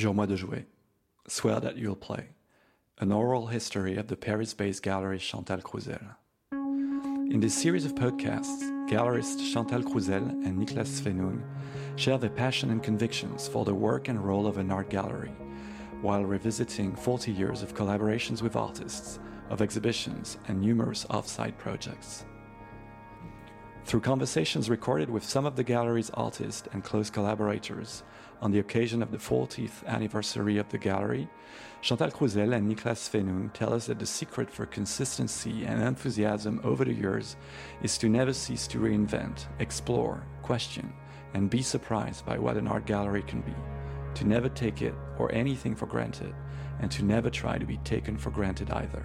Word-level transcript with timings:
Jure-moi 0.00 0.24
de 0.24 0.34
jouer. 0.34 0.64
Swear 1.28 1.60
that 1.60 1.76
you'll 1.76 1.94
play. 1.94 2.30
An 3.00 3.12
oral 3.12 3.48
history 3.48 3.98
of 3.98 4.06
the 4.08 4.16
Paris 4.16 4.54
based 4.54 4.82
gallery 4.82 5.18
Chantal 5.18 5.58
Crousel. 5.58 6.16
In 7.30 7.40
this 7.40 7.52
series 7.52 7.84
of 7.84 7.94
podcasts, 7.94 8.62
gallerists 8.88 9.52
Chantal 9.52 9.82
Crousel 9.82 10.26
and 10.42 10.58
Niklas 10.58 10.88
Svennung 10.88 11.42
share 11.96 12.16
their 12.16 12.30
passion 12.30 12.70
and 12.70 12.82
convictions 12.82 13.46
for 13.46 13.66
the 13.66 13.74
work 13.74 14.08
and 14.08 14.24
role 14.24 14.46
of 14.46 14.56
an 14.56 14.70
art 14.70 14.88
gallery, 14.88 15.32
while 16.00 16.24
revisiting 16.24 16.96
40 16.96 17.30
years 17.30 17.62
of 17.62 17.74
collaborations 17.74 18.40
with 18.40 18.56
artists, 18.56 19.18
of 19.50 19.60
exhibitions, 19.60 20.38
and 20.48 20.62
numerous 20.62 21.04
off 21.10 21.28
site 21.28 21.58
projects. 21.58 22.24
Through 23.84 24.00
conversations 24.00 24.70
recorded 24.70 25.10
with 25.10 25.24
some 25.24 25.44
of 25.44 25.56
the 25.56 25.64
gallery's 25.64 26.08
artists 26.14 26.66
and 26.72 26.82
close 26.82 27.10
collaborators 27.10 28.02
on 28.40 28.50
the 28.50 28.58
occasion 28.58 29.02
of 29.02 29.10
the 29.10 29.18
40th 29.18 29.84
anniversary 29.86 30.58
of 30.58 30.68
the 30.70 30.78
gallery, 30.78 31.28
Chantal 31.82 32.10
Crousel 32.10 32.54
and 32.54 32.70
Niklas 32.70 33.08
Svennung 33.08 33.52
tell 33.52 33.72
us 33.72 33.86
that 33.86 33.98
the 33.98 34.06
secret 34.06 34.50
for 34.50 34.66
consistency 34.66 35.64
and 35.64 35.82
enthusiasm 35.82 36.60
over 36.64 36.84
the 36.84 36.92
years 36.92 37.36
is 37.82 37.98
to 37.98 38.08
never 38.08 38.32
cease 38.32 38.66
to 38.68 38.78
reinvent, 38.78 39.46
explore, 39.58 40.22
question, 40.42 40.92
and 41.34 41.50
be 41.50 41.62
surprised 41.62 42.24
by 42.24 42.38
what 42.38 42.56
an 42.56 42.66
art 42.66 42.86
gallery 42.86 43.22
can 43.22 43.40
be, 43.42 43.54
to 44.14 44.26
never 44.26 44.48
take 44.48 44.82
it 44.82 44.94
or 45.18 45.32
anything 45.32 45.74
for 45.74 45.86
granted, 45.86 46.34
and 46.80 46.90
to 46.90 47.04
never 47.04 47.30
try 47.30 47.58
to 47.58 47.66
be 47.66 47.78
taken 47.78 48.16
for 48.16 48.30
granted 48.30 48.70
either. 48.70 49.04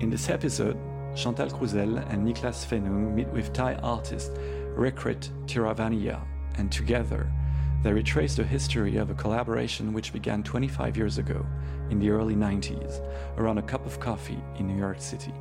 In 0.00 0.10
this 0.10 0.30
episode, 0.30 0.78
Chantal 1.14 1.50
Crousel 1.50 1.98
and 2.10 2.26
Niklas 2.26 2.66
Svennung 2.66 3.14
meet 3.14 3.28
with 3.28 3.52
Thai 3.52 3.74
artist 3.76 4.32
Rirkrit 4.76 5.30
Tiravanija, 5.46 6.20
and 6.56 6.70
together 6.70 7.32
they 7.82 7.92
retrace 7.92 8.34
the 8.34 8.44
history 8.44 8.96
of 8.96 9.10
a 9.10 9.14
collaboration 9.14 9.92
which 9.92 10.12
began 10.12 10.42
25 10.42 10.96
years 10.96 11.18
ago, 11.18 11.46
in 11.90 11.98
the 11.98 12.10
early 12.10 12.34
90s, 12.34 13.00
around 13.36 13.58
a 13.58 13.62
cup 13.62 13.86
of 13.86 14.00
coffee 14.00 14.42
in 14.58 14.66
New 14.66 14.76
York 14.76 15.00
City. 15.00 15.32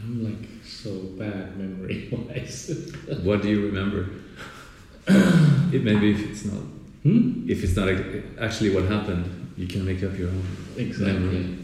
I'm 0.00 0.24
like 0.24 0.48
so 0.64 0.90
bad 1.18 1.56
memory 1.58 2.08
wise. 2.10 2.92
what 3.22 3.42
do 3.42 3.48
you 3.48 3.66
remember? 3.66 4.08
it 5.06 5.82
maybe 5.84 6.12
if 6.12 6.30
it's 6.30 6.44
not 6.44 6.62
hmm? 7.02 7.44
if 7.48 7.64
it's 7.64 7.76
not 7.76 7.88
actually 8.40 8.74
what 8.74 8.84
happened, 8.84 9.52
you 9.56 9.66
can 9.66 9.84
make 9.84 10.02
up 10.02 10.16
your 10.16 10.28
own 10.28 10.44
Exactly. 10.76 11.12
memory. 11.12 11.58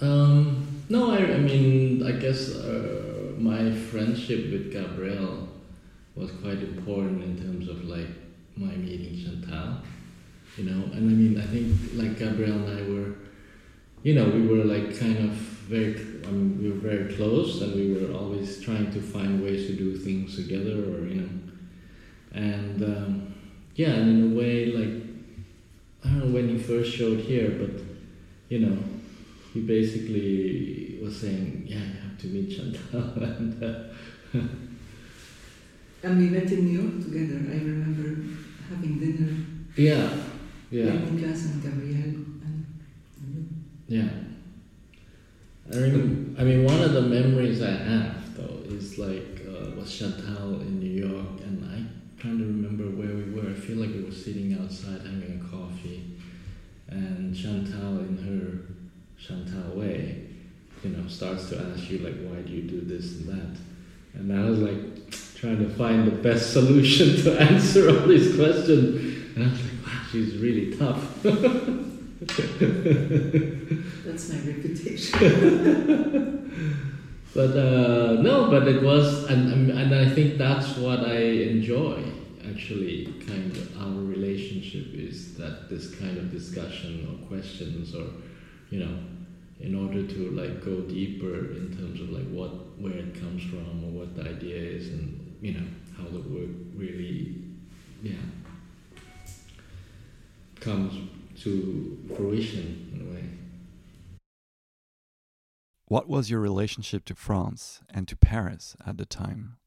Um, 0.00 0.66
no, 0.88 1.12
I, 1.12 1.18
I 1.18 1.38
mean, 1.38 2.06
I 2.06 2.12
guess 2.12 2.54
uh, 2.54 3.13
my 3.38 3.72
friendship 3.72 4.50
with 4.50 4.72
Gabriel 4.72 5.48
was 6.14 6.30
quite 6.32 6.58
important 6.58 7.22
in 7.22 7.36
terms 7.36 7.68
of 7.68 7.84
like 7.84 8.08
my 8.56 8.74
meeting 8.76 9.16
Chantal, 9.22 9.78
you 10.56 10.64
know. 10.64 10.84
And 10.92 11.10
I 11.10 11.14
mean, 11.14 11.40
I 11.40 11.46
think 11.46 11.74
like 11.94 12.18
Gabriel 12.18 12.52
and 12.52 12.78
I 12.78 12.82
were, 12.92 13.14
you 14.02 14.14
know, 14.14 14.28
we 14.28 14.46
were 14.46 14.64
like 14.64 14.98
kind 14.98 15.18
of 15.18 15.30
very, 15.30 15.94
I 16.24 16.30
mean, 16.30 16.62
we 16.62 16.70
were 16.70 16.78
very 16.78 17.14
close, 17.14 17.62
and 17.62 17.74
we 17.74 17.94
were 17.94 18.14
always 18.16 18.60
trying 18.60 18.92
to 18.92 19.00
find 19.00 19.42
ways 19.42 19.66
to 19.66 19.72
do 19.74 19.96
things 19.96 20.36
together, 20.36 20.72
or 20.72 21.06
you 21.06 21.22
know, 21.22 21.28
and 22.32 22.82
um, 22.82 23.34
yeah, 23.74 23.90
and 23.90 24.10
in 24.10 24.32
a 24.32 24.38
way, 24.38 24.66
like 24.66 25.02
I 26.04 26.08
don't 26.08 26.28
know 26.28 26.34
when 26.34 26.48
he 26.48 26.58
first 26.58 26.94
showed 26.94 27.20
here, 27.20 27.50
but 27.50 27.82
you 28.48 28.60
know, 28.60 28.78
he 29.52 29.60
basically 29.60 30.98
was 31.02 31.20
saying, 31.20 31.64
"Yeah, 31.66 31.78
you 31.78 31.93
to 32.24 32.30
meet 32.30 32.50
Chantal," 32.50 33.22
and 33.22 33.62
uh, 33.62 33.84
And 36.04 36.18
we 36.18 36.28
met 36.28 36.52
in 36.52 36.66
New 36.66 36.80
York 36.80 37.02
together. 37.02 37.38
I 37.50 37.56
remember 37.64 38.28
having 38.68 38.98
dinner 38.98 39.32
yeah, 39.76 40.08
yeah, 40.70 40.84
Niklas 40.84 41.46
and 41.46 41.62
Gabriel. 41.62 42.14
And, 42.44 42.66
yeah. 43.88 44.08
I 45.72 45.76
mean, 45.76 46.36
I 46.38 46.44
mean, 46.44 46.64
one 46.64 46.80
of 46.80 46.92
the 46.92 47.02
memories 47.02 47.62
I 47.62 47.70
have 47.70 48.36
though 48.36 48.60
is 48.66 48.98
like 48.98 49.42
uh, 49.48 49.70
was 49.76 49.96
Chantal 49.96 50.60
in 50.60 50.78
New 50.78 51.08
York, 51.08 51.40
and 51.42 51.64
I 51.64 52.20
trying 52.20 52.38
to 52.38 52.44
remember 52.44 52.84
where 52.84 53.14
we 53.16 53.30
were. 53.32 53.50
I 53.50 53.54
feel 53.54 53.78
like 53.78 53.90
we 53.90 54.02
were 54.02 54.12
sitting 54.12 54.56
outside 54.60 55.00
having 55.00 55.40
a 55.40 55.44
coffee, 55.50 56.18
and 56.88 57.34
Chantal 57.34 57.98
in 58.00 58.18
her 58.18 58.74
Chantal 59.18 59.74
way, 59.74 60.33
you 60.84 60.90
know, 60.90 61.08
starts 61.08 61.48
to 61.50 61.58
ask 61.58 61.90
you 61.90 61.98
like, 61.98 62.16
why 62.28 62.42
do 62.42 62.52
you 62.52 62.62
do 62.62 62.80
this 62.82 63.20
and 63.20 63.28
that? 63.28 63.56
And 64.14 64.32
I 64.32 64.48
was 64.48 64.58
like 64.58 65.10
trying 65.34 65.58
to 65.58 65.68
find 65.70 66.06
the 66.06 66.12
best 66.12 66.52
solution 66.58 67.22
to 67.24 67.40
answer 67.40 67.88
all 67.88 68.06
these 68.06 68.36
questions. 68.36 69.36
And 69.36 69.44
I 69.44 69.48
was 69.50 69.60
like, 69.62 69.86
wow, 69.86 70.02
she's 70.12 70.36
really 70.38 70.76
tough. 70.76 71.22
that's 74.04 74.28
my 74.30 74.38
reputation. 74.38 75.10
But 77.34 77.56
uh, 77.56 78.22
no, 78.22 78.48
but 78.48 78.68
it 78.68 78.80
was, 78.80 79.24
and, 79.24 79.52
and 79.52 79.70
and 79.70 79.92
I 79.92 80.08
think 80.08 80.38
that's 80.38 80.76
what 80.76 81.00
I 81.00 81.18
enjoy. 81.50 82.04
Actually, 82.48 83.06
kind 83.26 83.50
of 83.56 83.82
our 83.82 84.00
relationship 84.04 84.94
is 84.94 85.34
that 85.34 85.68
this 85.68 85.92
kind 85.96 86.16
of 86.16 86.30
discussion 86.30 87.08
or 87.10 87.26
questions, 87.26 87.92
or 87.92 88.06
you 88.70 88.78
know, 88.78 88.98
in 89.60 89.74
order 89.74 90.06
to 90.06 90.30
like 90.32 90.64
go 90.64 90.80
deeper 90.82 91.52
in 91.52 91.74
terms 91.76 92.00
of 92.00 92.10
like 92.10 92.28
what 92.28 92.50
where 92.78 92.92
it 92.92 93.14
comes 93.20 93.42
from 93.42 93.84
or 93.84 93.90
what 93.90 94.16
the 94.16 94.22
idea 94.22 94.56
is, 94.56 94.88
and 94.88 95.36
you 95.40 95.52
know 95.54 95.66
how 95.96 96.04
the 96.04 96.20
work 96.20 96.50
really, 96.74 97.44
yeah, 98.02 98.14
comes 100.60 101.10
to 101.40 101.98
fruition 102.16 102.90
in 102.94 103.08
a 103.08 103.14
way. 103.14 103.24
What 105.86 106.08
was 106.08 106.30
your 106.30 106.40
relationship 106.40 107.04
to 107.06 107.14
France 107.14 107.80
and 107.90 108.08
to 108.08 108.16
Paris 108.16 108.74
at 108.86 108.96
the 108.96 109.04
time? 109.04 109.58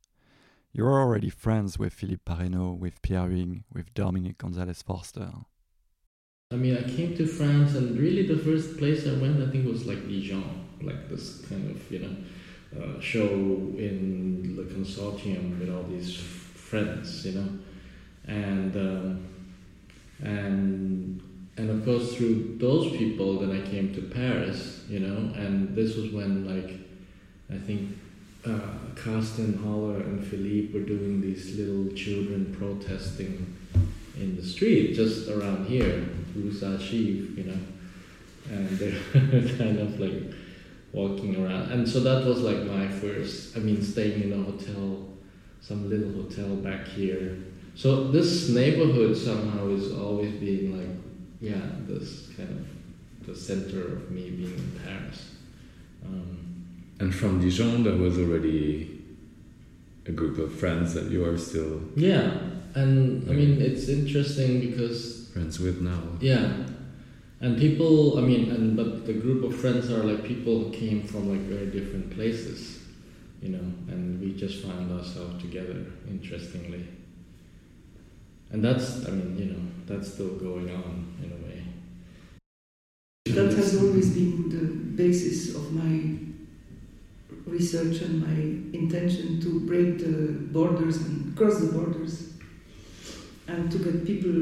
You 0.74 0.84
were 0.84 1.00
already 1.00 1.30
friends 1.30 1.80
with 1.80 1.94
Philippe 1.94 2.24
Parreno, 2.26 2.78
with 2.78 3.02
Pierre 3.02 3.30
Huyghe, 3.30 3.64
with 3.72 3.94
Dominique 3.94 4.38
Gonzalez 4.38 4.82
Foerster. 4.82 5.32
I 6.50 6.56
mean, 6.56 6.78
I 6.78 6.84
came 6.84 7.14
to 7.18 7.28
France, 7.28 7.76
and 7.76 8.00
really 8.00 8.26
the 8.26 8.38
first 8.38 8.78
place 8.78 9.06
I 9.06 9.14
went, 9.16 9.44
I 9.44 9.52
think, 9.52 9.68
was 9.68 9.86
like 9.86 10.08
Dijon, 10.08 10.66
like 10.82 11.10
this 11.10 11.42
kind 11.42 11.70
of, 11.70 11.92
you 11.92 12.00
know, 12.00 12.16
uh, 12.82 13.02
show 13.02 13.28
in 13.28 14.56
the 14.56 14.64
consortium 14.64 15.60
with 15.60 15.70
all 15.70 15.84
these 15.84 16.16
friends, 16.16 17.26
you 17.26 17.34
know, 17.34 17.50
and 18.28 18.74
um, 18.78 19.28
and 20.24 21.22
and 21.58 21.70
of 21.70 21.84
course 21.84 22.16
through 22.16 22.56
those 22.62 22.96
people, 22.96 23.40
then 23.40 23.52
I 23.52 23.70
came 23.70 23.94
to 23.96 24.02
Paris, 24.02 24.86
you 24.88 25.02
know, 25.02 25.34
and 25.36 25.76
this 25.76 25.98
was 25.98 26.12
when 26.12 26.48
like 26.48 26.80
I 27.54 27.62
think 27.62 27.98
uh, 28.46 28.96
Carsten 28.96 29.60
Höller 29.62 30.00
and 30.00 30.26
Philippe 30.26 30.74
were 30.74 30.86
doing 30.86 31.20
these 31.20 31.58
little 31.58 31.94
children 31.94 32.56
protesting 32.58 33.54
in 34.20 34.36
the 34.36 34.44
street 34.44 34.96
just 34.96 35.30
around 35.30 35.68
here, 35.68 36.08
Rue 36.36 36.52
Archive, 36.64 37.38
you 37.38 37.44
know, 37.46 37.60
and 38.52 38.70
they're 38.80 39.58
kind 39.58 39.80
of 39.80 40.00
like 40.00 40.34
walking 40.92 41.44
around. 41.44 41.72
And 41.72 41.88
so 41.88 42.00
that 42.02 42.26
was 42.26 42.42
like 42.42 42.64
my 42.64 42.88
first, 42.88 43.56
I 43.56 43.60
mean, 43.60 43.82
staying 43.82 44.24
in 44.24 44.34
a 44.34 44.44
hotel, 44.44 45.08
some 45.62 45.90
little 45.90 46.12
hotel 46.24 46.56
back 46.56 46.88
here. 46.88 47.38
So 47.76 48.08
this 48.08 48.50
neighborhood 48.50 49.16
somehow 49.16 49.68
is 49.70 49.94
always 49.94 50.34
being 50.34 50.78
like, 50.78 50.98
yeah, 51.40 51.62
this 51.88 52.30
kind 52.36 52.50
of 52.50 53.28
the 53.28 53.36
center 53.36 53.82
of 53.82 54.10
me 54.10 54.32
being 54.32 54.54
in 54.54 54.80
Paris. 54.84 55.32
Um, 56.06 56.38
And 57.00 57.14
from 57.14 57.42
Dijon, 57.42 57.84
there 57.84 57.98
was 57.98 58.18
already 58.18 58.98
a 60.06 60.12
group 60.12 60.40
of 60.40 60.58
friends 60.58 60.94
that 60.94 61.12
you 61.12 61.26
are 61.26 61.38
still 61.38 61.82
yeah, 61.96 62.32
and 62.78 63.30
I 63.30 63.34
mean, 63.34 63.60
it's 63.60 63.90
interesting 63.90 64.60
because 64.62 65.30
friends 65.34 65.60
with 65.60 65.82
now. 65.82 66.02
Yeah, 66.20 66.66
and 67.42 67.58
people. 67.58 68.20
I 68.20 68.22
mean, 68.22 68.52
and 68.52 68.78
but 68.78 69.06
the 69.08 69.14
group 69.14 69.44
of 69.44 69.56
friends 69.60 69.90
are 69.92 70.04
like 70.04 70.24
people 70.24 70.60
who 70.60 70.72
came 70.72 71.02
from 71.04 71.30
like 71.30 71.42
very 71.48 71.68
different 71.68 72.12
places, 72.12 72.80
you 73.42 73.50
know, 73.50 73.66
and 73.92 74.22
we 74.22 74.34
just 74.34 74.64
found 74.64 74.92
ourselves 74.92 75.42
together. 75.42 75.86
Interestingly, 76.08 76.88
and 78.52 78.64
that's. 78.64 79.08
I 79.08 79.10
mean, 79.10 79.38
you 79.38 79.46
know, 79.54 79.64
that's 79.88 80.14
still 80.14 80.36
going 80.36 80.70
on 80.70 81.16
in 81.24 81.32
a 81.32 81.40
way. 81.48 81.64
that 83.38 83.54
has 83.54 83.76
always 83.82 84.14
been 84.14 84.50
the 84.50 84.66
basis 85.04 85.56
of 85.56 85.74
my 85.74 85.94
research 87.46 88.02
and 88.02 88.22
my 88.22 88.40
intention 88.78 89.40
to 89.42 89.60
break 89.62 90.00
the 90.00 90.34
borders 90.52 90.98
and 90.98 91.36
cross 91.36 91.60
the 91.60 91.72
borders 91.72 92.27
and 93.48 93.72
to 93.72 93.78
get 93.80 94.06
people 94.06 94.34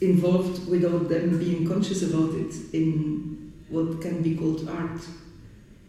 involved 0.00 0.68
without 0.68 1.08
them 1.08 1.38
being 1.38 1.66
conscious 1.66 2.02
about 2.02 2.34
it 2.34 2.54
in 2.72 3.52
what 3.68 4.00
can 4.00 4.22
be 4.22 4.36
called 4.36 4.68
art. 4.68 5.00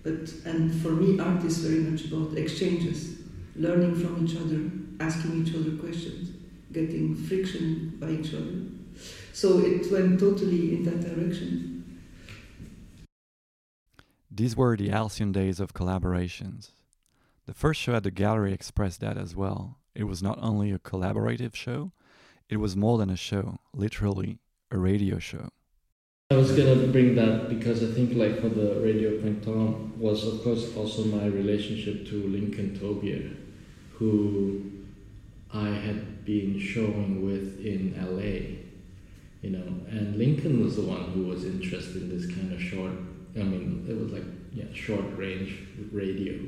But 0.03 0.33
and 0.45 0.73
for 0.81 0.91
me, 0.91 1.19
art 1.19 1.43
is 1.43 1.59
very 1.59 1.79
much 1.79 2.05
about 2.05 2.37
exchanges, 2.37 3.19
learning 3.55 3.95
from 3.95 4.25
each 4.25 4.35
other, 4.37 4.71
asking 4.99 5.45
each 5.45 5.55
other 5.55 5.75
questions, 5.77 6.31
getting 6.71 7.15
friction 7.15 7.97
by 7.99 8.11
each 8.11 8.33
other. 8.33 8.63
So 9.33 9.59
it 9.59 9.91
went 9.91 10.19
totally 10.19 10.75
in 10.75 10.83
that 10.85 11.01
direction. 11.01 12.01
These 14.31 14.55
were 14.55 14.77
the 14.77 14.89
halcyon 14.89 15.31
days 15.31 15.59
of 15.59 15.73
collaborations. 15.73 16.71
The 17.45 17.53
first 17.53 17.81
show 17.81 17.95
at 17.95 18.03
the 18.03 18.11
gallery 18.11 18.53
expressed 18.53 19.01
that 19.01 19.17
as 19.17 19.35
well. 19.35 19.79
It 19.95 20.03
was 20.03 20.23
not 20.23 20.37
only 20.41 20.71
a 20.71 20.79
collaborative 20.79 21.55
show, 21.55 21.91
it 22.49 22.57
was 22.57 22.75
more 22.75 22.97
than 22.97 23.09
a 23.09 23.15
show, 23.15 23.59
literally 23.73 24.39
a 24.71 24.77
radio 24.77 25.19
show. 25.19 25.49
I 26.31 26.35
was 26.35 26.51
gonna 26.51 26.87
bring 26.87 27.15
that 27.15 27.49
because 27.49 27.83
I 27.83 27.91
think 27.93 28.15
like 28.15 28.41
for 28.41 28.49
the 28.49 28.79
Radio 28.81 29.19
Printemps 29.19 29.97
was 29.97 30.27
of 30.27 30.43
course 30.43 30.75
also 30.75 31.05
my 31.05 31.25
relationship 31.25 32.07
to 32.09 32.27
Lincoln 32.27 32.77
Tobier, 32.79 33.35
who 33.93 34.61
I 35.51 35.69
had 35.69 36.25
been 36.25 36.59
showing 36.59 37.25
with 37.25 37.65
in 37.65 37.95
LA, 37.97 38.59
you 39.41 39.57
know, 39.57 39.65
and 39.89 40.17
Lincoln 40.17 40.63
was 40.63 40.75
the 40.75 40.83
one 40.83 41.05
who 41.11 41.23
was 41.23 41.45
interested 41.45 42.03
in 42.03 42.09
this 42.09 42.27
kind 42.27 42.53
of 42.53 42.61
short. 42.61 42.93
I 43.35 43.43
mean, 43.43 43.87
it 43.89 43.97
was 43.97 44.11
like 44.11 44.25
yeah, 44.53 44.65
short 44.73 45.05
range 45.15 45.57
radio, 45.91 46.39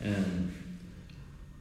and 0.00 0.52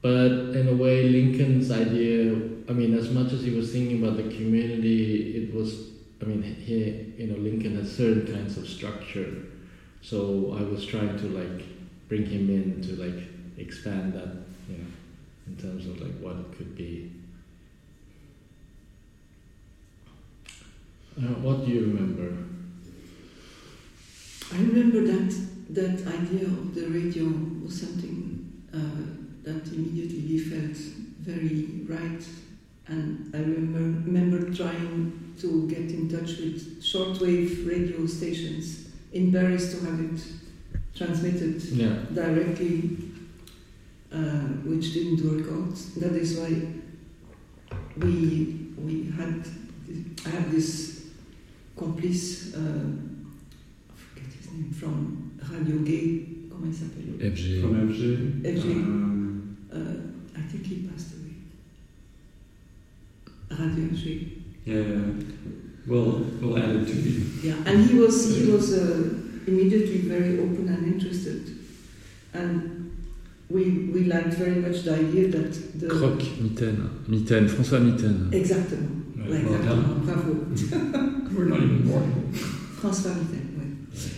but 0.01 0.55
in 0.55 0.67
a 0.67 0.75
way, 0.75 1.09
Lincoln's 1.09 1.71
idea. 1.71 2.33
I 2.69 2.73
mean, 2.73 2.93
as 2.93 3.09
much 3.09 3.33
as 3.33 3.43
he 3.43 3.51
was 3.51 3.71
thinking 3.71 4.03
about 4.03 4.17
the 4.17 4.23
community, 4.23 5.37
it 5.37 5.53
was 5.53 5.87
I 6.21 6.25
mean, 6.25 6.41
he, 6.41 7.13
you 7.17 7.27
know, 7.27 7.37
Lincoln 7.37 7.75
has 7.77 7.95
certain 7.95 8.25
kinds 8.25 8.57
of 8.57 8.67
structure. 8.67 9.43
So 10.01 10.57
I 10.57 10.63
was 10.63 10.85
trying 10.85 11.17
to 11.19 11.27
like 11.27 11.63
bring 12.07 12.25
him 12.25 12.49
in 12.49 12.81
to 12.81 12.95
like 12.95 13.23
expand 13.57 14.13
that, 14.13 14.35
you 14.69 14.77
know, 14.77 14.85
in 15.47 15.55
terms 15.57 15.85
of 15.85 16.01
like 16.01 16.17
what 16.19 16.37
it 16.37 16.57
could 16.57 16.75
be. 16.75 17.11
Uh, 21.17 21.33
what 21.41 21.65
do 21.65 21.71
you 21.71 21.81
remember? 21.81 22.37
I 24.53 24.57
remember 24.57 25.01
that 25.01 25.47
that 25.69 26.07
idea 26.07 26.45
of 26.45 26.73
the 26.73 26.87
radio 26.87 27.25
was 27.63 27.81
something 27.81 28.63
uh, 28.73 29.16
that 29.47 29.67
immediately 29.71 30.21
we 30.27 30.39
felt 30.39 30.75
very 31.21 31.81
right, 31.87 32.23
and 32.87 33.33
I 33.33 33.39
remember 33.39 33.79
remember 34.05 34.53
trying 34.53 35.33
to 35.39 35.67
get 35.69 35.89
in 35.91 36.09
touch 36.09 36.37
with 36.39 36.81
shortwave 36.83 37.65
radio 37.67 38.05
stations 38.05 38.89
in 39.13 39.31
Paris 39.31 39.71
to 39.73 39.85
have 39.85 39.99
it 40.01 40.19
transmitted 40.95 41.61
Yeah. 41.63 41.95
directly, 42.13 42.97
uh, 44.11 44.47
which 44.69 44.93
didn't 44.93 45.21
work 45.23 45.47
out. 45.51 45.75
That 46.01 46.13
is 46.23 46.37
why 46.37 46.51
we 47.97 48.13
we 48.77 48.95
had 49.17 49.47
I 50.25 50.29
had 50.29 50.51
this 50.51 50.69
complice, 51.77 52.53
uh, 52.53 52.59
I 52.59 53.95
forget 53.95 54.33
his 54.33 54.51
name, 54.51 54.71
from 54.71 55.31
Radio 55.53 55.77
Gay. 55.89 56.25
Comment 56.49 56.67
il 56.67 56.73
s'appelle? 56.73 57.31
FG. 57.31 57.61
From 57.61 57.75
FG. 57.89 58.41
FG. 58.43 58.67
Uh, 58.71 59.06
I 60.35 60.41
think 60.49 60.65
he 60.65 60.75
passed 60.87 61.13
away. 61.15 61.33
Radio 63.49 63.85
FG. 63.89 64.31
yeah, 64.65 64.83
we'll 65.87 66.25
we'll 66.41 66.57
add 66.57 66.75
it 66.75 66.85
to 66.87 66.93
you. 66.95 67.23
Yeah, 67.43 67.55
and 67.65 67.85
he 67.89 67.97
was 67.97 68.15
he 68.37 68.51
was 68.51 68.73
uh, 68.73 69.09
immediately 69.47 69.99
very 70.13 70.39
open 70.39 70.67
and 70.69 70.93
interested, 70.93 71.41
and 72.33 72.91
we 73.49 73.63
we 73.93 74.03
liked 74.05 74.33
very 74.35 74.55
much 74.65 74.83
the 74.83 74.93
idea 74.95 75.29
that 75.29 75.53
the 75.79 75.87
Croc, 75.87 76.19
Mitaine. 76.41 76.89
Mitaine, 77.07 77.47
François 77.47 77.79
Mitaine. 77.79 78.29
exactement, 78.33 79.03
Ouais. 79.17 79.43
Well 79.43 79.55
exactement, 79.55 80.05
bravo, 80.05 80.33
We're 81.35 81.45
not 81.45 81.61
even 81.61 81.87
born. 81.87 82.31
François 82.81 83.15
Mitterrand, 83.15 83.55
ouais. 83.57 84.11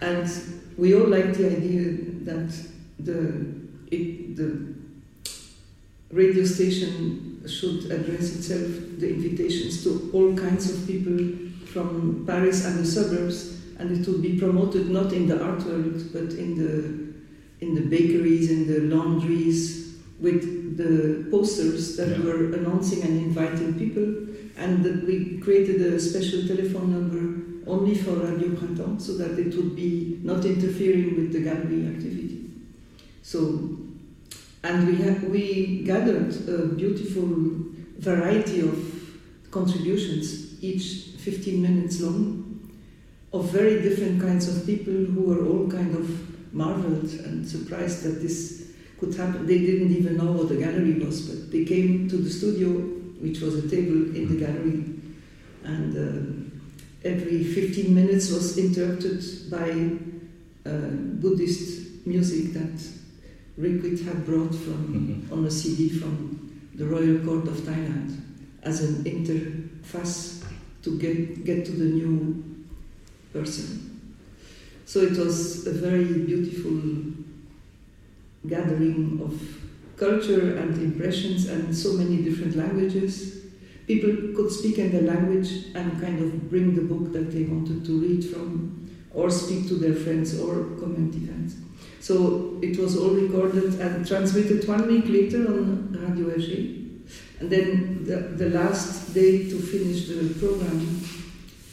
and 0.00 0.28
we 0.76 0.94
all 0.94 1.08
liked 1.08 1.34
the 1.38 1.46
idea 1.50 1.82
that 2.24 2.50
the 2.98 3.18
it, 3.90 4.36
the 4.36 4.48
radio 6.10 6.44
station 6.44 7.42
should 7.46 7.90
address 7.90 8.36
itself 8.36 8.70
the 8.98 9.08
invitations 9.08 9.82
to 9.84 10.10
all 10.12 10.34
kinds 10.36 10.70
of 10.70 10.86
people 10.86 11.18
from 11.66 12.24
Paris 12.26 12.64
and 12.64 12.78
the 12.78 12.86
suburbs, 12.86 13.60
and 13.78 13.90
it 13.90 14.06
would 14.08 14.22
be 14.22 14.38
promoted 14.38 14.88
not 14.88 15.12
in 15.12 15.26
the 15.26 15.42
art 15.42 15.62
world 15.64 16.00
but 16.12 16.32
in 16.34 16.54
the 16.56 17.04
in 17.60 17.74
the 17.74 17.80
bakeries, 17.82 18.50
in 18.50 18.66
the 18.66 18.94
laundries, 18.94 19.94
with 20.20 20.76
the 20.76 21.24
posters 21.30 21.96
that 21.96 22.08
Yeah. 22.10 22.24
were 22.24 22.52
announcing 22.52 23.02
and 23.02 23.14
inviting 23.26 23.74
people, 23.74 24.06
and 24.58 24.84
that 24.84 25.06
we 25.06 25.38
created 25.40 25.80
a 25.80 25.98
special 25.98 26.46
telephone 26.46 26.90
number 26.92 27.22
only 27.66 27.94
for 27.94 28.12
Radio 28.16 28.50
Printemps, 28.50 29.06
so 29.06 29.16
that 29.16 29.38
it 29.38 29.54
would 29.56 29.74
be 29.74 30.18
not 30.22 30.44
interfering 30.44 31.16
with 31.16 31.32
the 31.32 31.40
gallery 31.40 31.86
activity. 31.86 32.40
So, 33.22 33.78
and 34.64 34.86
we 34.86 34.96
have 34.96 35.22
we 35.24 35.82
gathered 35.84 36.34
a 36.48 36.66
beautiful 36.74 37.28
variety 37.98 38.60
of 38.60 38.74
contributions, 39.50 40.62
each 40.64 41.16
15 41.18 41.60
minutes 41.60 42.00
long, 42.00 42.72
of 43.32 43.50
very 43.50 43.82
different 43.82 44.22
kinds 44.22 44.48
of 44.48 44.64
people 44.64 44.92
who 44.92 45.20
were 45.20 45.46
all 45.46 45.70
kind 45.70 45.94
of 45.94 46.54
marveled 46.54 47.10
and 47.26 47.46
surprised 47.46 48.04
that 48.04 48.22
this 48.22 48.72
could 48.98 49.14
happen. 49.14 49.46
They 49.46 49.58
didn't 49.58 49.94
even 49.94 50.16
know 50.16 50.32
what 50.32 50.50
a 50.50 50.56
gallery 50.56 50.94
was, 50.94 51.28
but 51.28 51.52
they 51.52 51.64
came 51.66 52.08
to 52.08 52.16
the 52.16 52.30
studio, 52.30 52.70
which 53.20 53.40
was 53.40 53.56
a 53.56 53.68
table 53.68 54.16
in 54.16 54.28
the 54.28 54.46
gallery, 54.46 54.84
and 55.64 55.92
uh, 55.94 57.08
every 57.08 57.44
15 57.44 57.94
minutes 57.94 58.30
was 58.30 58.56
interrupted 58.56 59.22
by 59.50 59.70
uh, 60.64 60.88
Buddhist 61.20 62.06
music 62.06 62.54
that 62.54 63.03
Rirkrit 63.58 64.04
had 64.04 64.26
brought 64.26 64.54
from 64.54 65.22
mm-hmm. 65.22 65.32
on 65.32 65.44
a 65.44 65.50
CD 65.50 65.88
from 65.88 66.70
the 66.74 66.84
Royal 66.84 67.18
Court 67.24 67.46
of 67.46 67.58
Thailand 67.58 68.20
as 68.62 68.82
an 68.82 69.04
interface 69.04 70.44
to 70.82 70.98
get, 70.98 71.44
get 71.44 71.64
to 71.66 71.72
the 71.72 71.84
new 71.84 72.44
person. 73.32 74.14
So 74.86 75.00
it 75.00 75.16
was 75.16 75.66
a 75.66 75.72
very 75.72 76.04
beautiful 76.04 77.24
gathering 78.46 79.20
of 79.22 79.40
culture 79.96 80.56
and 80.56 80.76
impressions 80.76 81.48
and 81.48 81.74
so 81.74 81.94
many 81.94 82.22
different 82.22 82.56
languages. 82.56 83.44
People 83.86 84.34
could 84.34 84.50
speak 84.50 84.78
in 84.78 84.90
their 84.90 85.02
language 85.02 85.66
and 85.74 86.00
kind 86.00 86.20
of 86.20 86.50
bring 86.50 86.74
the 86.74 86.82
book 86.82 87.12
that 87.12 87.30
they 87.30 87.44
wanted 87.44 87.84
to 87.84 88.00
read 88.00 88.24
from, 88.24 88.90
or 89.12 89.30
speak 89.30 89.68
to 89.68 89.74
their 89.74 89.94
friends, 89.94 90.40
or 90.40 90.64
comment 90.80 91.14
events. 91.14 91.56
So 92.04 92.58
it 92.60 92.78
was 92.78 92.98
all 92.98 93.14
recorded 93.14 93.80
and 93.80 94.06
transmitted 94.06 94.68
one 94.68 94.86
week 94.86 95.06
later 95.06 95.46
on 95.48 95.90
Radio 95.98 96.36
FG. 96.36 97.00
And 97.40 97.48
then 97.48 98.04
the, 98.04 98.16
the 98.44 98.50
last 98.50 99.14
day 99.14 99.48
to 99.48 99.58
finish 99.58 100.08
the 100.08 100.34
program, 100.38 100.80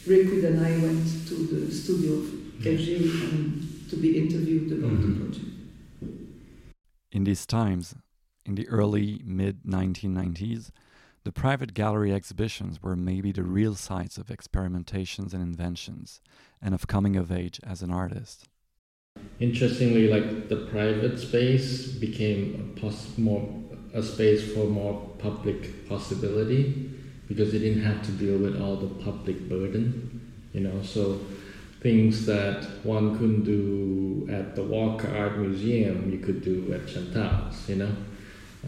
Rirkrit 0.06 0.44
and 0.46 0.58
I 0.64 0.70
went 0.86 1.06
to 1.28 1.34
the 1.34 1.70
studio 1.70 2.14
of 2.14 2.24
FG 2.64 3.30
and 3.30 3.90
to 3.90 3.96
be 3.96 4.16
interviewed 4.22 4.72
about 4.72 4.90
Mhm. 4.92 5.02
the 5.04 5.20
project. 5.20 5.46
In 7.10 7.24
these 7.24 7.44
times, 7.44 7.94
in 8.46 8.54
the 8.54 8.66
early 8.68 9.20
mid 9.26 9.66
1990s, 9.66 10.72
the 11.24 11.32
private 11.32 11.74
gallery 11.74 12.10
exhibitions 12.10 12.82
were 12.82 12.96
maybe 12.96 13.32
the 13.32 13.44
real 13.44 13.74
sites 13.74 14.16
of 14.16 14.28
experimentations 14.28 15.34
and 15.34 15.42
inventions, 15.42 16.22
and 16.62 16.72
of 16.74 16.86
coming 16.86 17.16
of 17.16 17.30
age 17.30 17.60
as 17.62 17.82
an 17.82 17.90
artist. 17.90 18.48
Interestingly, 19.40 20.08
like 20.08 20.48
the 20.48 20.56
private 20.56 21.18
space 21.18 21.88
became 21.88 22.74
a 22.76 22.80
pos- 22.80 23.18
more 23.18 23.48
a 23.94 24.02
space 24.02 24.52
for 24.54 24.64
more 24.64 25.10
public 25.18 25.86
possibility 25.88 26.90
because 27.28 27.52
it 27.52 27.58
didn't 27.58 27.82
have 27.82 28.02
to 28.02 28.12
deal 28.12 28.38
with 28.38 28.60
all 28.60 28.76
the 28.76 29.04
public 29.04 29.48
burden, 29.48 30.20
you 30.52 30.60
know. 30.60 30.82
So 30.82 31.20
things 31.80 32.24
that 32.26 32.64
one 32.84 33.18
couldn't 33.18 33.44
do 33.44 34.28
at 34.32 34.54
the 34.54 34.62
Walker 34.62 35.08
Art 35.08 35.38
Museum, 35.38 36.10
you 36.10 36.18
could 36.18 36.42
do 36.42 36.72
at 36.72 36.86
Chantal's, 36.86 37.68
you 37.68 37.76
know. 37.76 37.94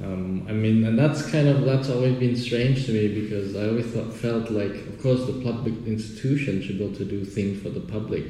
Um, 0.02 0.44
I 0.48 0.52
mean, 0.52 0.84
and 0.84 0.98
that's 0.98 1.30
kind 1.30 1.46
of 1.46 1.64
that's 1.64 1.88
always 1.88 2.18
been 2.18 2.36
strange 2.36 2.86
to 2.86 2.92
me 2.92 3.20
because 3.20 3.54
I 3.54 3.68
always 3.68 3.86
thought, 3.86 4.12
felt 4.12 4.50
like, 4.50 4.72
of 4.72 5.00
course, 5.00 5.24
the 5.26 5.40
public 5.44 5.74
institution 5.86 6.60
should 6.60 6.78
be 6.78 6.84
able 6.84 6.96
to 6.96 7.04
do 7.04 7.24
things 7.24 7.62
for 7.62 7.68
the 7.68 7.80
public, 7.80 8.24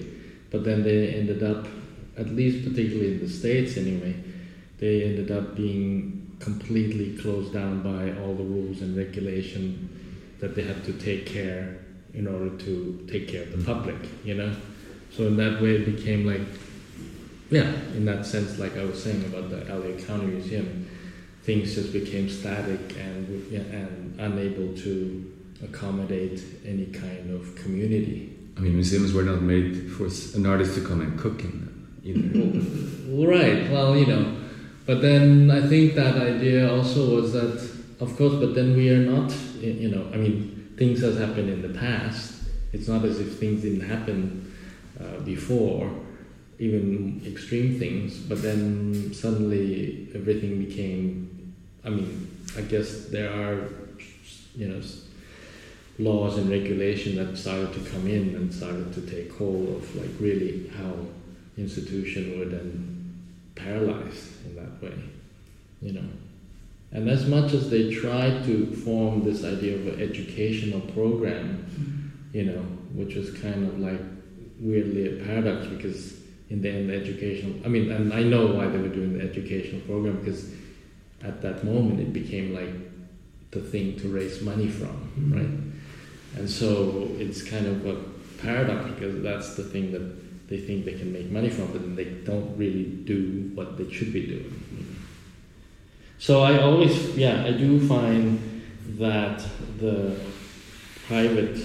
but 0.50 0.64
then 0.64 0.83
they 0.83 1.14
ended 1.14 1.43
up, 1.43 1.66
at 2.16 2.28
least 2.28 2.68
particularly 2.68 3.14
in 3.14 3.21
the 3.21 3.28
states 3.28 3.76
anyway, 3.76 4.14
they 4.78 5.04
ended 5.04 5.30
up 5.30 5.56
being 5.56 6.37
completely 6.40 7.16
closed 7.16 7.52
down 7.52 7.83
by 7.83 8.12
all 8.21 8.35
the 8.35 8.42
rules 8.42 8.80
and 8.83 8.97
regulation 8.97 9.88
that 10.40 10.54
they 10.54 10.62
had 10.62 10.85
to 10.85 10.92
take 10.92 11.26
care 11.26 11.78
in 12.12 12.26
order 12.26 12.50
to 12.59 13.06
take 13.11 13.28
care 13.28 13.42
of 13.42 13.56
the 13.56 13.64
public, 13.64 13.97
you 14.25 14.35
know. 14.35 14.54
So 15.11 15.26
in 15.26 15.37
that 15.37 15.61
way, 15.61 15.76
it 15.76 15.97
became 15.97 16.26
like, 16.26 16.42
yeah, 17.50 17.73
in 17.97 18.04
that 18.04 18.26
sense, 18.26 18.59
like 18.59 18.76
I 18.76 18.85
was 18.85 19.02
saying 19.02 19.25
about 19.25 19.50
the 19.50 19.64
LA 19.64 20.00
County 20.04 20.26
Museum, 20.26 20.88
things 21.42 21.75
just 21.75 21.92
became 21.92 22.28
static 22.28 22.97
and 22.99 23.47
yeah, 23.50 23.61
and 23.61 24.18
unable 24.21 24.76
to 24.83 25.33
accommodate 25.62 26.42
any 26.66 26.87
kind 26.87 27.30
of 27.30 27.54
community. 27.56 28.37
I 28.56 28.61
mean, 28.61 28.75
museums 28.75 29.12
were 29.12 29.23
not 29.23 29.42
made 29.42 29.90
for 29.90 30.09
an 30.37 30.47
artist 30.47 30.75
to 30.76 30.87
come 30.87 31.00
and 31.00 31.18
cook 31.18 31.42
in 31.42 31.63
either. 32.04 32.61
Well, 33.08 33.26
right. 33.28 33.70
Well, 33.70 33.96
you 33.96 34.06
know, 34.06 34.37
but 34.87 35.00
then 35.00 35.50
I 35.50 35.66
think 35.66 35.94
that 35.94 36.16
idea 36.16 36.73
also 36.73 37.16
was 37.16 37.32
that, 37.32 37.70
of 38.00 38.16
course, 38.16 38.34
but 38.34 38.54
then 38.54 38.76
we 38.76 38.90
are 38.90 38.99
not, 38.99 39.34
you 39.61 39.88
know, 39.88 40.08
I 40.12 40.16
mean, 40.16 40.75
things 40.76 41.00
has 41.00 41.16
happened 41.16 41.49
in 41.49 41.62
the 41.62 41.78
past. 41.78 42.42
It's 42.73 42.88
not 42.88 43.04
as 43.04 43.20
if 43.20 43.38
things 43.38 43.62
didn't 43.62 43.88
happen 43.88 44.52
uh, 45.00 45.20
before, 45.20 45.90
even 46.58 47.23
extreme 47.26 47.78
things. 47.78 48.18
But 48.18 48.42
then 48.42 49.14
suddenly 49.14 50.08
everything 50.14 50.64
became. 50.64 51.54
I 51.84 51.90
mean, 51.90 52.28
I 52.56 52.62
guess 52.62 53.06
there 53.06 53.30
are, 53.32 53.68
you 54.56 54.68
know, 54.68 54.82
laws 55.99 56.38
and 56.38 56.50
regulation 56.50 57.16
that 57.16 57.37
started 57.38 57.73
to 57.73 57.90
come 57.90 58.06
in 58.08 58.34
and 58.34 58.52
started 58.52 58.92
to 58.94 59.00
take 59.02 59.32
hold 59.37 59.68
of 59.76 59.96
like 59.96 60.11
really 60.18 60.68
how 60.76 60.92
institution 61.56 62.38
were 62.38 62.46
then 62.46 63.23
paralyzed 63.54 64.44
in 64.46 64.56
that 64.56 64.82
way, 64.82 64.94
you 65.80 65.92
know. 65.92 66.08
And 66.92 67.08
as 67.08 67.26
much 67.26 67.52
as 67.52 67.70
they 67.70 67.92
tried 67.92 68.44
to 68.44 68.66
form 68.66 69.25
this 69.25 69.44
idea 69.44 69.76
of 69.76 69.87
an 69.88 70.00
educational 70.00 70.80
program, 70.80 71.66
mm-hmm. 71.70 72.37
you 72.37 72.44
know, 72.44 72.62
which 72.94 73.16
was 73.16 73.30
kind 73.38 73.66
of 73.66 73.80
like 73.80 74.00
weirdly 74.61 75.20
a 75.20 75.25
paradox 75.25 75.66
because 75.66 76.20
in 76.50 76.62
the 76.62 76.70
end, 76.70 76.90
the 76.90 76.94
educational, 76.94 77.54
I 77.64 77.68
mean, 77.68 77.90
and 77.90 78.12
I 78.12 78.23
know 78.23 78.46
why 78.46 78.66
they 78.68 78.78
were 78.78 78.88
doing 78.88 79.18
the 79.18 79.25
educational 79.25 79.80
program 79.82 80.20
because 80.20 80.52
at 81.23 81.42
that 81.42 81.64
moment 81.64 82.00
it 82.00 82.12
became 82.12 82.54
like 82.54 82.70
the 83.50 83.61
thing 83.61 83.99
to 84.00 84.08
raise 84.08 84.42
money 84.42 84.68
from, 84.68 84.88
mm-hmm. 84.88 85.34
right? 85.34 86.38
And 86.38 86.49
so 86.49 87.08
it's 87.18 87.42
kind 87.42 87.66
of 87.66 87.87
a 87.87 87.96
paradox 88.40 88.90
because 88.90 89.23
that's 89.23 89.54
the 89.54 89.64
thing 89.64 89.90
that 89.92 90.24
they 90.48 90.58
think 90.58 90.84
they 90.84 90.92
can 90.92 91.12
make 91.12 91.30
money 91.30 91.48
from, 91.48 91.72
but 91.72 91.80
then 91.80 91.96
they 91.96 92.04
don't 92.04 92.56
really 92.56 92.84
do 92.84 93.50
what 93.54 93.76
they 93.78 93.90
should 93.90 94.12
be 94.12 94.26
doing. 94.26 94.96
So 96.18 96.42
I 96.42 96.60
always, 96.60 97.16
yeah, 97.16 97.44
I 97.44 97.52
do 97.52 97.86
find 97.86 98.62
that 98.98 99.44
the 99.78 100.18
private 101.06 101.58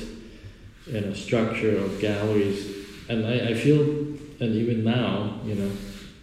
you 0.86 1.02
know, 1.02 1.14
structure 1.14 1.78
of 1.78 2.00
galleries, 2.00 2.76
and 3.10 3.26
I, 3.26 3.50
I 3.50 3.54
feel, 3.54 3.82
and 3.82 4.56
even 4.56 4.84
now, 4.84 5.40
you 5.46 5.56
know, 5.56 5.72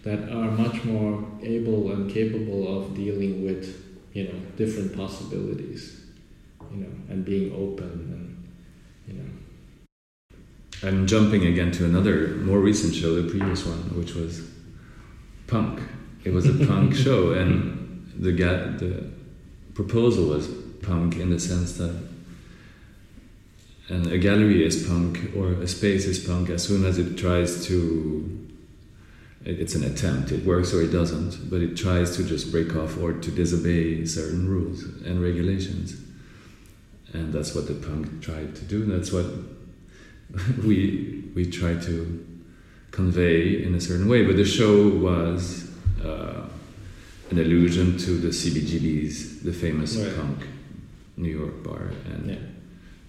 that 0.02 0.30
are 0.30 0.50
much 0.50 0.84
more 0.84 1.24
able 1.42 1.92
and 1.92 2.10
capable 2.10 2.78
of 2.78 2.94
dealing 2.94 3.44
with, 3.44 3.84
you 4.12 4.24
know, 4.24 4.38
different 4.56 4.96
possibilities, 4.96 6.00
you 6.70 6.78
know, 6.78 6.92
and 7.08 7.24
being 7.24 7.52
open 7.52 7.86
and, 7.86 8.48
you 9.06 9.22
know. 9.22 9.30
I'm 10.82 11.06
jumping 11.06 11.46
again 11.46 11.72
to 11.72 11.84
another 11.84 12.28
more 12.36 12.60
recent 12.60 12.94
show, 12.94 13.20
the 13.20 13.30
previous 13.30 13.64
one, 13.64 13.96
which 13.98 14.14
was 14.14 14.48
punk. 15.46 15.80
It 16.24 16.32
was 16.32 16.46
a 16.46 16.66
punk 16.66 16.94
show, 16.94 17.32
and 17.32 18.12
the 18.16 18.32
the 18.32 19.10
proposal 19.74 20.28
was 20.28 20.48
punk 20.82 21.16
in 21.16 21.30
the 21.30 21.40
sense 21.40 21.76
that 21.78 21.96
and 23.88 24.06
a 24.08 24.18
gallery 24.18 24.64
is 24.64 24.86
punk 24.86 25.30
or 25.36 25.52
a 25.52 25.68
space 25.68 26.06
is 26.06 26.18
punk 26.18 26.50
as 26.50 26.66
soon 26.66 26.84
as 26.84 26.98
it 26.98 27.16
tries 27.16 27.64
to 27.66 28.42
it's 29.44 29.76
an 29.76 29.84
attempt. 29.84 30.32
It 30.32 30.44
works 30.44 30.74
or 30.74 30.82
it 30.82 30.90
doesn't 30.90 31.48
but 31.48 31.60
it 31.60 31.76
tries 31.76 32.16
to 32.16 32.24
just 32.24 32.50
break 32.50 32.74
off 32.74 32.98
or 32.98 33.12
to 33.12 33.30
disobey 33.30 34.04
certain 34.04 34.48
rules 34.48 34.82
and 34.82 35.22
regulations. 35.22 35.96
And 37.12 37.32
that's 37.32 37.54
what 37.54 37.68
the 37.68 37.74
punk 37.74 38.20
tried 38.20 38.56
to 38.56 38.64
do. 38.64 38.82
And 38.82 38.90
that's 38.90 39.12
what 39.12 39.26
we 40.64 41.24
we 41.34 41.50
try 41.50 41.74
to 41.74 42.26
convey 42.90 43.62
in 43.62 43.74
a 43.74 43.80
certain 43.80 44.08
way. 44.08 44.24
But 44.24 44.36
the 44.36 44.44
show 44.44 44.88
was 44.88 45.70
uh, 46.04 46.48
an 47.30 47.38
allusion 47.38 47.98
to 47.98 48.10
the 48.18 48.28
CBGB's, 48.28 49.40
the 49.42 49.52
famous 49.52 49.96
Right. 49.96 50.14
punk 50.16 50.38
New 51.16 51.30
York 51.38 51.62
bar, 51.62 51.90
and 52.12 52.30
Yeah. 52.30 52.38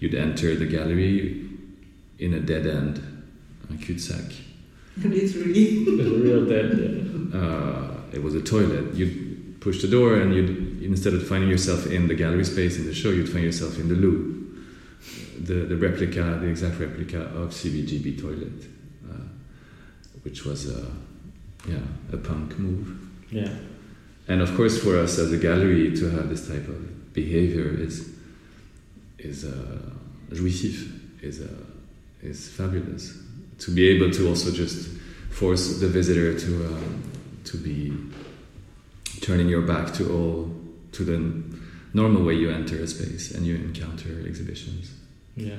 you'd 0.00 0.14
enter 0.14 0.54
the 0.56 0.66
gallery 0.66 1.46
in 2.18 2.34
a 2.34 2.40
dead 2.40 2.66
end, 2.66 3.00
a 3.70 3.76
cul-de-sac. 3.84 4.32
Literally. 5.04 5.84
A 5.88 6.18
real 6.18 6.44
dead. 6.46 7.30
Uh, 7.32 7.90
it 8.12 8.22
was 8.22 8.34
a 8.34 8.40
toilet. 8.40 8.94
You'd 8.94 9.60
push 9.60 9.80
the 9.82 9.88
door, 9.88 10.16
and 10.16 10.34
you'd 10.34 10.82
instead 10.82 11.14
of 11.14 11.26
finding 11.26 11.48
yourself 11.50 11.86
in 11.86 12.08
the 12.08 12.14
gallery 12.14 12.44
space 12.44 12.78
in 12.78 12.86
the 12.86 12.94
show, 12.94 13.10
you'd 13.10 13.28
find 13.28 13.44
yourself 13.44 13.78
in 13.78 13.88
the 13.88 13.94
loo, 13.94 14.37
the 15.44 15.66
the 15.66 15.76
replica, 15.76 16.38
the 16.40 16.48
exact 16.48 16.78
replica 16.78 17.22
of 17.22 17.50
CBGB 17.50 18.20
toilet, 18.20 18.64
uh, 19.10 19.24
which 20.22 20.44
was 20.44 20.70
a 20.70 20.86
yeah 21.68 21.78
a 22.12 22.16
punk 22.16 22.58
move. 22.58 23.08
Yeah. 23.30 23.50
And 24.28 24.42
of 24.42 24.54
course, 24.56 24.82
for 24.82 24.98
us 24.98 25.18
as 25.18 25.32
a 25.32 25.38
gallery 25.38 25.96
to 25.96 26.10
have 26.10 26.28
this 26.28 26.46
type 26.46 26.68
of 26.68 27.12
behavior 27.14 27.68
is 27.68 28.10
is 29.18 29.44
uh, 29.44 29.90
jouissif, 30.30 31.22
is 31.22 31.40
uh, 31.40 31.64
is 32.22 32.48
fabulous. 32.48 33.16
To 33.60 33.70
be 33.72 33.88
able 33.88 34.10
to 34.12 34.28
also 34.28 34.52
just 34.52 34.88
force 35.30 35.78
the 35.80 35.88
visitor 35.88 36.38
to 36.38 36.66
um, 36.66 37.02
to 37.44 37.56
be 37.56 37.92
turning 39.20 39.48
your 39.48 39.62
back 39.62 39.92
to 39.94 40.12
all 40.12 40.54
to 40.92 41.04
the 41.04 41.18
normal 41.94 42.24
way 42.24 42.34
you 42.34 42.50
enter 42.50 42.76
a 42.76 42.86
space 42.86 43.34
and 43.34 43.46
you 43.46 43.56
encounter 43.56 44.10
exhibitions. 44.26 44.92
Yeah. 45.38 45.56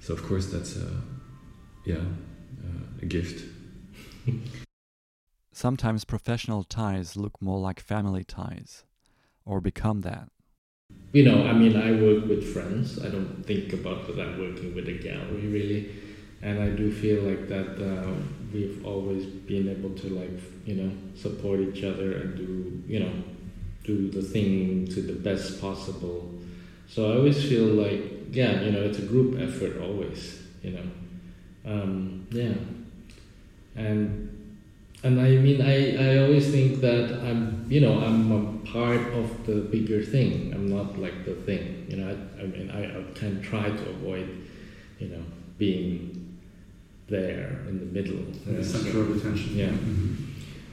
So 0.00 0.14
of 0.14 0.22
course 0.22 0.46
that's 0.46 0.76
a 0.76 0.88
yeah 1.84 1.96
uh, 1.96 3.02
a 3.02 3.06
gift. 3.06 3.44
Sometimes 5.52 6.04
professional 6.04 6.64
ties 6.64 7.14
look 7.16 7.40
more 7.40 7.60
like 7.60 7.78
family 7.78 8.24
ties, 8.24 8.84
or 9.44 9.60
become 9.60 10.00
that. 10.00 10.30
You 11.12 11.24
know, 11.24 11.46
I 11.46 11.52
mean, 11.52 11.76
I 11.76 11.92
work 11.92 12.26
with 12.26 12.42
friends. 12.54 12.98
I 12.98 13.08
don't 13.08 13.44
think 13.44 13.74
about 13.74 14.06
that 14.06 14.18
I'm 14.18 14.38
working 14.38 14.74
with 14.74 14.88
a 14.88 14.94
gallery 14.94 15.46
really, 15.46 15.94
and 16.40 16.58
I 16.58 16.70
do 16.70 16.90
feel 16.90 17.22
like 17.22 17.48
that 17.48 17.76
uh, 17.78 18.14
we've 18.52 18.84
always 18.84 19.26
been 19.26 19.68
able 19.68 19.90
to 19.90 20.06
like 20.08 20.30
you 20.64 20.76
know 20.76 20.90
support 21.14 21.60
each 21.60 21.84
other 21.84 22.12
and 22.16 22.36
do 22.36 22.82
you 22.86 23.00
know 23.00 23.12
do 23.84 24.10
the 24.10 24.22
thing 24.22 24.86
to 24.88 25.02
the 25.02 25.12
best 25.12 25.60
possible. 25.60 26.32
So 26.88 27.12
I 27.12 27.16
always 27.16 27.46
feel 27.46 27.66
like 27.66 28.21
yeah, 28.32 28.60
you 28.62 28.72
know, 28.72 28.82
it's 28.82 28.98
a 28.98 29.02
group 29.02 29.38
effort 29.40 29.80
always. 29.80 30.42
You 30.62 30.72
know, 30.72 30.86
um, 31.64 32.26
yeah, 32.30 32.54
and 33.76 34.32
and 35.04 35.20
I 35.20 35.30
mean, 35.30 35.60
I, 35.60 35.96
I 35.96 36.18
always 36.18 36.50
think 36.50 36.80
that 36.80 37.20
I'm, 37.24 37.66
you 37.68 37.80
know, 37.80 37.98
I'm 37.98 38.30
a 38.30 38.66
part 38.66 39.00
of 39.12 39.46
the 39.46 39.56
bigger 39.56 40.00
thing. 40.00 40.52
I'm 40.54 40.68
not 40.68 40.96
like 40.98 41.24
the 41.24 41.34
thing, 41.34 41.86
you 41.88 41.96
know. 41.96 42.08
I, 42.08 42.42
I 42.42 42.46
mean, 42.46 42.70
I, 42.70 42.84
I 42.84 43.02
kind 43.14 43.38
of 43.38 43.42
try 43.42 43.68
to 43.68 43.88
avoid, 43.90 44.46
you 45.00 45.08
know, 45.08 45.24
being 45.58 46.38
there 47.08 47.64
in 47.68 47.80
the 47.80 47.86
middle. 47.86 48.18
In 48.46 48.56
The 48.56 48.64
center 48.64 49.00
of 49.00 49.16
attention. 49.16 49.56
Yeah. 49.56 49.72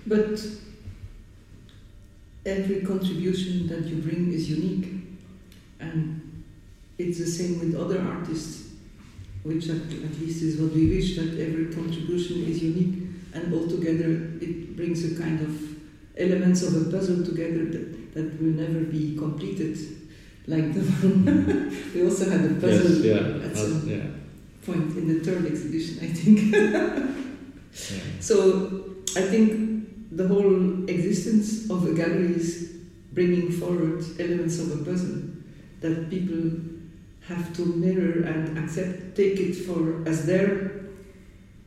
But 0.06 0.40
every 2.46 2.82
contribution 2.82 3.68
that 3.68 3.86
you 3.86 3.96
bring 3.96 4.32
is 4.32 4.48
unique, 4.50 4.94
and 5.80 6.29
it's 7.00 7.18
the 7.18 7.26
same 7.26 7.60
with 7.60 7.76
other 7.76 8.02
artists, 8.02 8.74
which 9.44 9.70
at, 9.70 9.78
at 9.78 10.20
least 10.20 10.44
is 10.44 10.60
what 10.60 10.74
we 10.74 10.90
wish 10.90 11.16
that 11.16 11.40
every 11.40 11.74
contribution 11.74 12.44
is 12.44 12.62
unique, 12.62 13.08
and 13.34 13.54
altogether 13.54 14.12
it 14.42 14.76
brings 14.76 15.06
a 15.10 15.20
kind 15.20 15.40
of 15.40 15.70
elements 16.18 16.62
of 16.62 16.76
a 16.76 16.92
puzzle 16.92 17.24
together 17.24 17.66
that, 17.66 18.14
that 18.14 18.42
will 18.42 18.52
never 18.52 18.82
be 18.82 19.18
completed. 19.18 19.78
Like 20.46 20.74
the 20.74 20.82
one 20.82 21.92
we 21.96 22.04
also 22.04 22.30
had 22.30 22.52
a 22.52 22.54
puzzle 22.56 23.02
Yes, 23.02 23.22
yeah, 23.22 23.48
at 23.48 23.56
some 23.56 23.88
yeah, 23.88 24.08
point 24.66 24.98
in 24.98 25.08
the 25.08 25.20
third 25.24 25.46
exhibition, 25.46 26.00
I 26.02 26.08
think. 26.08 26.52
yeah. 27.92 28.20
So 28.20 28.96
I 29.16 29.22
think 29.22 30.12
the 30.12 30.28
whole 30.28 30.90
existence 30.90 31.70
of 31.70 31.88
a 31.88 31.94
gallery 31.94 32.34
is 32.34 32.78
bringing 33.14 33.52
forward 33.52 34.04
elements 34.20 34.60
of 34.60 34.82
a 34.82 34.84
puzzle 34.84 35.22
that 35.82 36.10
people 36.10 36.79
have 37.30 37.56
to 37.56 37.66
mirror 37.66 38.24
and 38.24 38.58
accept, 38.58 39.16
take 39.16 39.40
it 39.40 39.54
for 39.54 40.04
as 40.08 40.26
their 40.26 40.72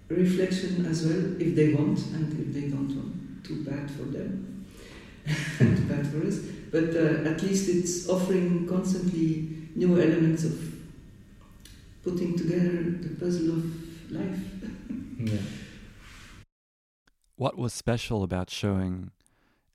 reflection 0.09 0.85
as 0.87 1.07
well, 1.07 1.40
if 1.40 1.54
they 1.54 1.73
want, 1.73 1.99
and 2.14 2.33
if 2.33 2.52
they 2.52 2.69
don't 2.69 2.95
want, 2.95 3.45
too 3.45 3.64
bad 3.64 3.90
for 3.90 4.02
them, 4.02 4.66
too 5.59 5.85
bad 5.88 6.07
for 6.09 6.26
us. 6.26 6.38
But 6.71 6.97
uh, 6.97 7.31
at 7.31 7.42
least 7.42 7.69
it's 7.69 8.09
offering 8.09 8.66
constantly 8.66 9.49
new 9.76 10.00
elements 10.00 10.45
of 10.45 10.75
putting 12.02 12.37
together 12.37 12.83
the 13.04 13.14
puzzle 13.21 13.50
of 13.50 14.11
life. 14.11 14.40
yeah. 15.19 15.38
What 17.37 17.57
was 17.57 17.73
special 17.73 18.23
about 18.23 18.50
showing 18.50 19.12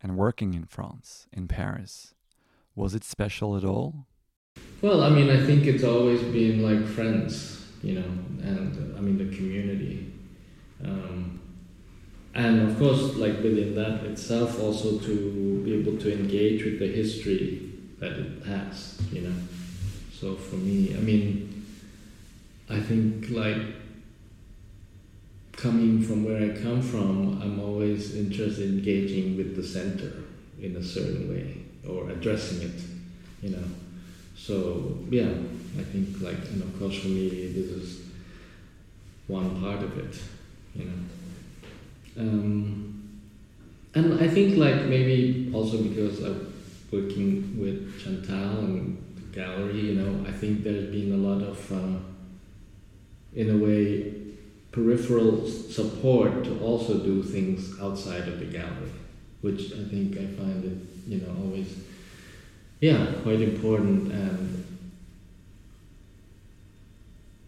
and 0.01 0.17
working 0.17 0.53
in 0.53 0.65
France, 0.65 1.27
in 1.31 1.47
Paris. 1.47 2.13
Was 2.75 2.93
it 2.93 3.03
special 3.03 3.57
at 3.57 3.63
all? 3.63 4.05
Well, 4.79 5.03
I 5.03 5.09
mean, 5.09 5.29
I 5.31 5.43
think 5.43 5.65
it's 5.65 5.83
always 5.83 6.21
been 6.21 6.61
like 6.61 6.87
friends, 6.87 7.65
you 7.81 7.95
know, 7.95 8.07
and 8.43 8.93
uh, 8.93 8.97
I 8.97 9.01
mean 9.01 9.17
the 9.17 9.35
community. 9.35 10.13
Um, 10.85 11.39
and 12.35 12.69
of 12.69 12.77
course, 12.77 13.15
like 13.15 13.41
within 13.41 13.73
that 13.73 14.03
itself, 14.03 14.61
also 14.61 14.99
to 14.99 15.61
be 15.65 15.73
able 15.73 15.97
to 15.97 16.13
engage 16.13 16.63
with 16.63 16.77
the 16.77 16.87
history 16.87 17.71
that 17.97 18.11
it 18.11 18.45
has, 18.45 19.01
you 19.11 19.21
know. 19.21 19.33
So 20.13 20.35
for 20.35 20.57
me, 20.57 20.95
I 20.95 20.99
mean, 20.99 21.65
I 22.69 22.79
think 22.79 23.31
like 23.31 23.57
coming 25.53 26.03
from 26.03 26.23
where 26.23 26.51
I 26.51 26.55
come 26.55 26.83
from, 26.83 27.41
I'm 27.41 27.59
always 27.59 28.15
interested 28.15 28.69
in 28.69 28.77
engaging 28.77 29.37
with 29.37 29.55
the 29.55 29.63
center 29.63 30.23
in 30.61 30.75
a 30.75 30.83
certain 30.83 31.29
way 31.29 31.63
or 31.87 32.11
addressing 32.11 32.61
it, 32.61 32.79
you 33.41 33.49
know. 33.49 33.63
So 34.37 34.99
yeah, 35.09 35.31
I 35.77 35.83
think 35.83 36.21
like 36.21 36.37
and 36.49 36.61
of 36.61 36.79
course 36.79 36.99
for 36.99 37.07
me 37.07 37.51
this 37.51 37.69
is 37.69 38.01
one 39.27 39.59
part 39.61 39.83
of 39.83 39.97
it, 39.97 40.17
you 40.75 40.85
know. 40.85 40.93
Um, 42.17 43.19
and 43.93 44.21
I 44.21 44.27
think 44.27 44.57
like 44.57 44.85
maybe 44.85 45.51
also 45.53 45.81
because 45.83 46.23
I'm 46.23 46.53
working 46.91 47.59
with 47.59 48.01
Chantal 48.01 48.59
and 48.59 48.97
the 49.15 49.35
gallery, 49.35 49.79
you 49.79 49.95
know, 49.95 50.27
I 50.27 50.31
think 50.31 50.63
there's 50.63 50.89
been 50.91 51.13
a 51.13 51.17
lot 51.17 51.41
of, 51.41 51.71
uh, 51.71 51.99
in 53.33 53.49
a 53.49 53.57
way, 53.57 54.13
peripheral 54.71 55.47
support 55.47 56.43
to 56.45 56.59
also 56.59 56.99
do 56.99 57.23
things 57.23 57.79
outside 57.81 58.27
of 58.27 58.39
the 58.39 58.45
gallery, 58.45 58.91
which 59.41 59.73
I 59.73 59.83
think 59.89 60.17
I 60.17 60.25
find 60.25 60.63
it, 60.63 60.77
you 61.07 61.21
know, 61.21 61.35
always, 61.43 61.75
yeah, 62.79 63.13
quite 63.23 63.41
important 63.41 64.11
and 64.11 64.57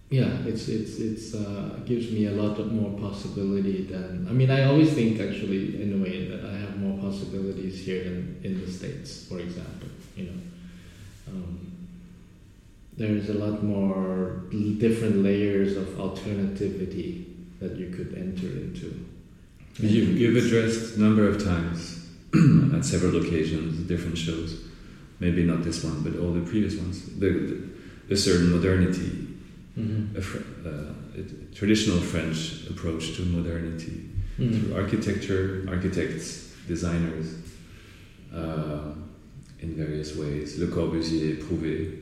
yeah, 0.09 0.39
it's 0.45 0.67
it's 0.67 0.97
it's 0.97 1.35
uh, 1.35 1.79
gives 1.85 2.11
me 2.11 2.25
a 2.25 2.31
lot 2.31 2.57
of 2.59 2.71
more 2.71 2.97
possibility 2.99 3.83
than 3.83 4.25
I 4.27 4.33
mean 4.33 4.49
I 4.49 4.63
always 4.63 4.93
think 4.93 5.19
actually 5.19 5.81
in 5.83 5.93
a 5.93 6.03
way 6.03 6.25
that 6.25 6.43
I 6.43 6.57
have 6.57 6.77
more 6.77 6.97
possibilities 6.97 7.85
here 7.85 8.03
than 8.03 8.41
in 8.43 8.59
the 8.59 8.71
states, 8.71 9.27
for 9.27 9.39
example. 9.39 9.89
You 10.15 10.23
know, 10.25 10.39
um, 11.27 11.59
there's 12.97 13.29
a 13.29 13.35
lot 13.35 13.63
more 13.63 14.41
different 14.79 15.17
layers 15.17 15.77
of 15.77 15.99
alternativity 15.99 17.27
that 17.59 17.75
you 17.75 17.91
could 17.91 18.15
enter 18.15 18.47
into. 18.47 19.05
You've, 19.77 20.17
you've 20.17 20.43
addressed 20.43 20.97
a 20.97 21.01
number 21.01 21.27
of 21.27 21.43
times 21.43 22.09
at 22.73 22.83
several 22.83 23.23
occasions, 23.23 23.87
different 23.87 24.17
shows. 24.17 24.68
Maybe 25.19 25.43
not 25.43 25.63
this 25.63 25.83
one, 25.83 26.01
but 26.03 26.17
all 26.19 26.31
the 26.33 26.41
previous 26.49 26.75
ones. 26.75 27.05
The, 27.19 27.29
the, 28.07 28.13
a 28.13 28.17
certain 28.17 28.51
modernity 28.51 29.25
Mm-hmm. 29.77 30.17
a, 30.17 30.21
fr- 30.21 30.67
uh, 30.67 30.93
a 31.21 31.55
traditional 31.55 31.99
French 32.01 32.67
approach 32.69 33.15
to 33.15 33.21
modernity 33.23 34.09
Mm-hmm. 34.39 34.53
through 34.67 34.75
architecture, 34.81 35.65
architects, 35.69 36.53
designers, 36.67 37.35
uh, 38.33 38.93
in 39.59 39.75
various 39.75 40.15
ways. 40.15 40.57
Le 40.59 40.67
Corbusier, 40.67 41.35
Prouvé, 41.43 41.99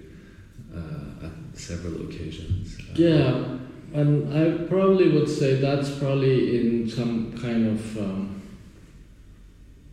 uh, 0.75 1.25
at 1.25 1.31
several 1.57 2.03
occasions. 2.07 2.77
Uh, 2.79 2.93
Yeah, 2.95 3.57
and 3.93 4.31
I 4.33 4.65
probably 4.67 5.09
would 5.09 5.27
say 5.29 5.55
that's 5.59 5.89
probably 5.97 6.57
in 6.59 6.87
some 6.89 7.33
kind 7.41 7.65
of 7.67 7.97
um, 7.97 8.41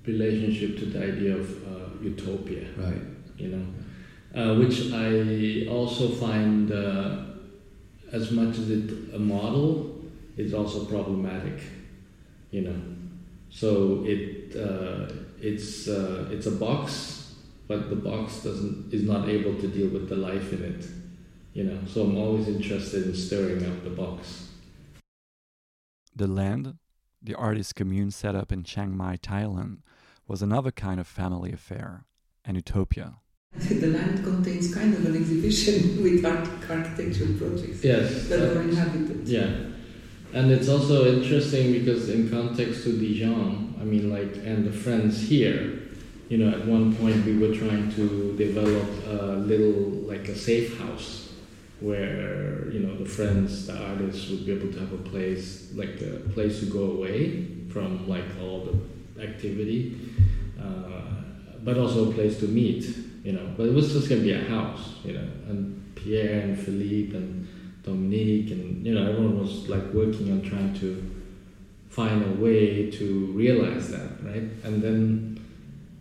relationship 0.07 0.79
to 0.79 0.87
the 0.87 1.03
idea 1.03 1.37
of 1.37 1.49
uh, 1.67 1.89
utopia, 2.03 2.67
Right. 2.77 3.03
You 3.37 3.49
know, 3.49 3.67
uh, 4.41 4.55
which 4.57 4.93
I 4.93 5.67
also 5.69 6.09
find, 6.09 6.71
uh, 6.73 7.25
as 8.13 8.31
much 8.31 8.59
as 8.59 8.71
it 8.71 9.15
a 9.15 9.19
model, 9.19 10.03
is 10.37 10.55
also 10.55 10.85
problematic, 10.85 11.61
you 12.51 12.63
know. 12.63 12.81
So 13.51 14.03
it 14.05 14.57
uh, 14.57 15.13
it's 15.41 15.89
uh, 15.89 16.29
it's 16.31 16.47
a 16.47 16.53
box, 16.53 17.35
but 17.69 17.91
the 17.91 17.97
box 17.97 18.43
doesn't 18.43 18.93
is 18.93 19.05
not 19.05 19.29
able 19.29 19.55
to 19.61 19.69
deal 19.69 19.89
with 19.89 20.09
the 20.09 20.17
life 20.17 20.53
in 20.53 20.63
it 20.63 20.87
you 21.55 21.63
know 21.63 21.79
so 21.87 22.03
i'm 22.03 22.17
always 22.17 22.49
interested 22.49 23.07
in 23.07 23.15
stirring 23.15 23.65
up 23.65 23.85
the 23.85 23.91
box 23.91 24.49
The 26.17 26.29
land, 26.29 26.79
the 27.21 27.35
artist 27.35 27.75
commune 27.75 28.13
set 28.13 28.37
up 28.37 28.53
in 28.53 28.63
Chiang 28.63 28.97
Mai, 28.97 29.17
Thailand, 29.17 29.79
was 30.29 30.43
another 30.43 30.71
kind 30.71 31.01
of 31.01 31.09
family 31.09 31.53
affair, 31.53 32.05
an 32.45 32.55
utopia. 32.55 33.17
The 33.69 33.87
land 33.89 34.23
contains 34.25 34.75
kind 34.75 34.93
of 34.95 35.05
an 35.07 35.17
exhibition 35.17 36.03
with 36.03 36.25
art- 36.25 36.49
architectural 36.69 37.35
projects 37.39 37.83
yes 37.83 38.29
that 38.29 38.41
are 38.41 38.61
inhabited. 38.63 39.27
yeah 39.27 39.51
and 40.33 40.51
it's 40.51 40.69
also 40.69 41.07
interesting 41.17 41.73
because 41.73 42.09
in 42.11 42.29
context 42.29 42.85
to 42.85 42.93
dijon 42.99 43.75
i 43.81 43.85
mean 43.85 44.11
like 44.11 44.37
and 44.45 44.67
the 44.67 44.73
friends 44.73 45.21
here 45.29 45.81
you 46.29 46.39
know 46.39 46.51
at 46.57 46.65
one 46.67 46.95
point 46.97 47.25
we 47.25 47.37
were 47.39 47.55
trying 47.55 47.91
to 47.95 48.35
develop 48.37 48.87
a 49.07 49.37
little 49.37 49.81
like 50.13 50.29
a 50.29 50.37
safe 50.37 50.79
house 50.79 51.33
where 51.81 52.71
you 52.73 52.81
know 52.81 52.97
the 52.97 53.05
friends 53.05 53.67
the 53.67 53.77
artists 53.91 54.29
would 54.31 54.45
be 54.47 54.53
able 54.53 54.73
to 54.73 54.79
have 54.79 54.93
a 54.93 55.03
place 55.11 55.71
like 55.75 56.01
a 56.01 56.21
place 56.35 56.61
to 56.61 56.67
go 56.67 56.85
away 56.93 57.47
from 57.69 58.09
like 58.09 58.25
all 58.41 58.61
the 58.69 59.23
activity 59.23 59.97
uh, 60.61 61.03
but 61.63 61.77
also 61.79 62.11
a 62.11 62.15
place 62.15 62.39
to 62.39 62.47
meet 62.47 62.85
you 63.25 63.33
know 63.33 63.47
but 63.57 63.65
it 63.67 63.75
was 63.75 63.93
just 63.93 64.09
going 64.09 64.21
to 64.23 64.27
be 64.27 64.33
a 64.33 64.45
house 64.57 64.83
you 65.05 65.13
know 65.17 65.27
and 65.49 65.59
pierre 65.97 66.41
and 66.47 66.59
philippe 66.59 67.15
and 67.17 67.47
dominique 67.83 68.51
and 68.51 68.87
you 68.87 68.93
know 68.95 69.03
everyone 69.11 69.39
was 69.45 69.69
like 69.69 69.87
working 69.93 70.31
on 70.33 70.41
trying 70.43 70.73
to 70.75 70.89
find 71.89 72.23
a 72.25 72.33
way 72.45 72.91
to 72.91 73.27
realize 73.43 73.91
that 73.91 74.11
right 74.23 74.47
and 74.65 74.83
then 74.83 74.99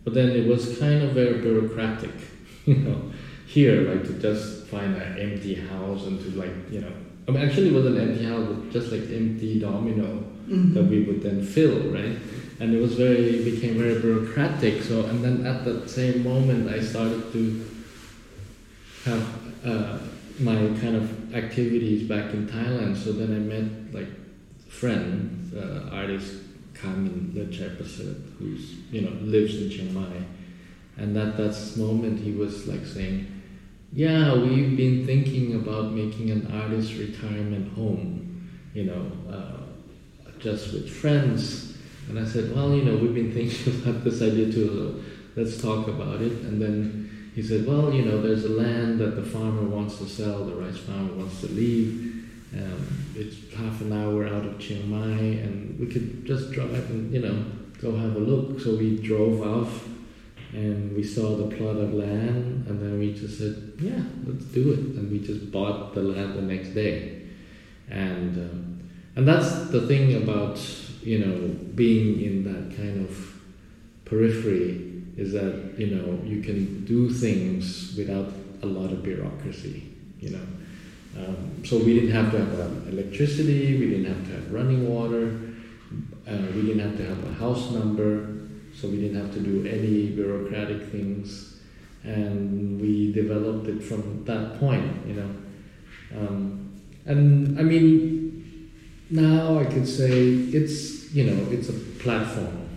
but 0.04 0.12
then 0.14 0.28
it 0.30 0.46
was 0.46 0.78
kind 0.78 1.02
of 1.02 1.10
very 1.12 1.40
bureaucratic 1.40 2.14
you 2.66 2.76
know 2.76 3.00
here 3.46 3.82
like 3.90 4.02
to 4.04 4.12
just 4.14 4.66
find 4.66 4.94
an 4.96 5.18
empty 5.18 5.54
house 5.54 6.06
and 6.06 6.20
to 6.20 6.28
like 6.38 6.54
you 6.70 6.80
know 6.80 6.92
I 7.26 7.30
mean 7.30 7.42
actually 7.46 7.68
it 7.68 7.74
was 7.74 7.86
an 7.86 7.98
empty 7.98 8.24
house 8.24 8.46
but 8.48 8.70
just 8.70 8.90
like 8.92 9.02
empty 9.10 9.58
domino 9.60 10.24
Mhm. 10.44 10.74
that 10.74 10.84
we 10.84 11.04
would 11.04 11.22
then 11.22 11.42
fill, 11.42 11.78
right? 11.90 12.18
And 12.60 12.74
it 12.74 12.80
was 12.80 12.94
very 12.94 13.44
became 13.44 13.78
very 13.78 14.00
bureaucratic. 14.00 14.82
So 14.82 15.06
and 15.06 15.24
then 15.24 15.46
at 15.46 15.64
that 15.64 15.90
same 15.90 16.22
moment, 16.22 16.68
I 16.68 16.80
started 16.80 17.32
to 17.32 17.66
have 19.04 19.66
uh, 19.66 19.98
my 20.38 20.56
kind 20.80 20.96
of 20.96 21.34
activities 21.34 22.08
back 22.08 22.32
in 22.32 22.46
Thailand. 22.46 22.96
So 22.96 23.12
then 23.12 23.34
I 23.34 23.38
met 23.38 23.94
like 23.94 24.08
friend 24.68 25.52
uh, 25.56 25.94
artist 25.94 26.34
Kamin 26.74 27.32
Lertchaiprasert, 27.32 28.38
who's 28.38 28.74
you 28.90 29.02
know 29.02 29.12
lives 29.22 29.60
in 29.60 29.70
Chiang 29.70 29.94
Mai, 29.94 30.24
and 30.96 31.16
at 31.16 31.36
that 31.36 31.76
moment 31.76 32.20
he 32.20 32.32
was 32.32 32.66
like 32.66 32.86
saying. 32.86 33.30
Yeah, 33.96 34.34
we've 34.34 34.76
been 34.76 35.06
thinking 35.06 35.54
about 35.54 35.92
making 35.92 36.30
an 36.30 36.50
artist 36.52 36.94
retirement 36.98 37.72
home, 37.74 38.50
you 38.74 38.86
know, 38.86 39.12
uh, 39.32 39.60
just 40.40 40.72
with 40.72 40.90
friends. 40.90 41.63
And 42.08 42.18
I 42.18 42.24
said, 42.24 42.54
well, 42.54 42.74
you 42.74 42.84
know, 42.84 42.96
we've 42.96 43.14
been 43.14 43.32
thinking 43.32 43.82
about 43.82 44.04
this 44.04 44.20
idea 44.22 44.52
too, 44.52 45.04
let's 45.36 45.60
talk 45.60 45.88
about 45.88 46.20
it. 46.20 46.32
And 46.32 46.60
then 46.60 47.30
he 47.34 47.42
said, 47.42 47.66
well, 47.66 47.92
you 47.92 48.04
know, 48.04 48.20
there's 48.20 48.44
a 48.44 48.50
land 48.50 48.98
that 49.00 49.16
the 49.16 49.22
farmer 49.22 49.62
wants 49.62 49.98
to 49.98 50.06
sell, 50.06 50.44
the 50.44 50.54
rice 50.54 50.78
farmer 50.78 51.12
wants 51.14 51.40
to 51.40 51.48
leave. 51.48 52.12
Um, 52.54 52.86
it's 53.16 53.52
half 53.54 53.80
an 53.80 53.92
hour 53.92 54.26
out 54.26 54.44
of 54.44 54.58
Chiang 54.60 54.88
Mai, 54.88 55.40
and 55.42 55.78
we 55.80 55.86
could 55.86 56.24
just 56.24 56.52
drive 56.52 56.88
and, 56.90 57.12
you 57.12 57.20
know, 57.20 57.44
go 57.80 57.96
have 57.96 58.14
a 58.14 58.20
look. 58.20 58.60
So 58.60 58.76
we 58.76 58.98
drove 58.98 59.42
off 59.42 59.88
and 60.52 60.94
we 60.94 61.02
saw 61.02 61.36
the 61.36 61.56
plot 61.56 61.76
of 61.76 61.92
land, 61.94 62.68
and 62.68 62.80
then 62.80 63.00
we 63.00 63.12
just 63.12 63.38
said, 63.38 63.72
yeah, 63.80 64.00
let's 64.24 64.44
do 64.44 64.72
it. 64.72 64.78
And 64.78 65.10
we 65.10 65.18
just 65.18 65.50
bought 65.50 65.94
the 65.94 66.02
land 66.02 66.34
the 66.36 66.42
next 66.42 66.68
day. 66.68 67.22
And 67.90 68.36
um, 68.36 68.90
and 69.16 69.26
that's 69.26 69.68
the 69.70 69.86
thing 69.86 70.22
about 70.22 70.58
you 71.04 71.18
know 71.18 71.48
being 71.74 72.20
in 72.20 72.44
that 72.44 72.76
kind 72.76 73.06
of 73.06 73.34
periphery 74.04 75.02
is 75.16 75.32
that 75.32 75.74
you 75.78 75.94
know 75.94 76.18
you 76.24 76.42
can 76.42 76.84
do 76.84 77.10
things 77.10 77.94
without 77.96 78.32
a 78.62 78.66
lot 78.66 78.90
of 78.90 79.02
bureaucracy 79.02 79.90
you 80.20 80.30
know. 80.30 80.46
Um, 81.16 81.64
so 81.64 81.78
we 81.78 81.94
didn't 81.94 82.10
have 82.10 82.32
to 82.32 82.38
have 82.38 82.60
um, 82.60 82.88
electricity 82.88 83.78
we 83.78 83.88
didn't 83.90 84.06
have 84.06 84.26
to 84.26 84.32
have 84.32 84.52
running 84.52 84.88
water 84.88 85.38
uh, 86.26 86.46
we 86.54 86.62
didn't 86.62 86.80
have 86.80 86.96
to 86.96 87.04
have 87.06 87.24
a 87.24 87.34
house 87.34 87.70
number 87.70 88.34
so 88.74 88.88
we 88.88 89.00
didn't 89.00 89.16
have 89.16 89.32
to 89.34 89.40
do 89.40 89.66
any 89.66 90.08
bureaucratic 90.08 90.90
things. 90.90 91.60
And 92.02 92.80
we 92.80 93.12
developed 93.12 93.68
it 93.68 93.82
from 93.82 94.24
that 94.24 94.58
point 94.58 95.06
you 95.06 95.14
know. 95.14 95.30
Um, 96.16 96.60
and 97.06 97.58
i 97.58 97.62
mean 97.62 98.70
now 99.10 99.58
I 99.58 99.64
could 99.64 99.86
say 99.86 100.10
it's 100.10 100.93
you 101.14 101.24
know 101.24 101.46
it's 101.52 101.68
a 101.68 101.78
platform, 102.02 102.68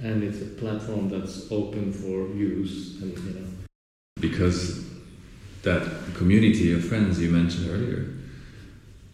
and 0.00 0.22
it's 0.22 0.40
a 0.40 0.50
platform 0.60 1.08
that's 1.08 1.50
open 1.50 1.92
for 1.92 2.28
use, 2.34 3.02
and 3.02 3.18
you 3.18 3.40
know. 3.40 3.46
because 4.20 4.84
that 5.62 5.82
community 6.14 6.72
of 6.72 6.84
friends 6.84 7.20
you 7.20 7.30
mentioned 7.30 7.68
earlier, 7.68 8.14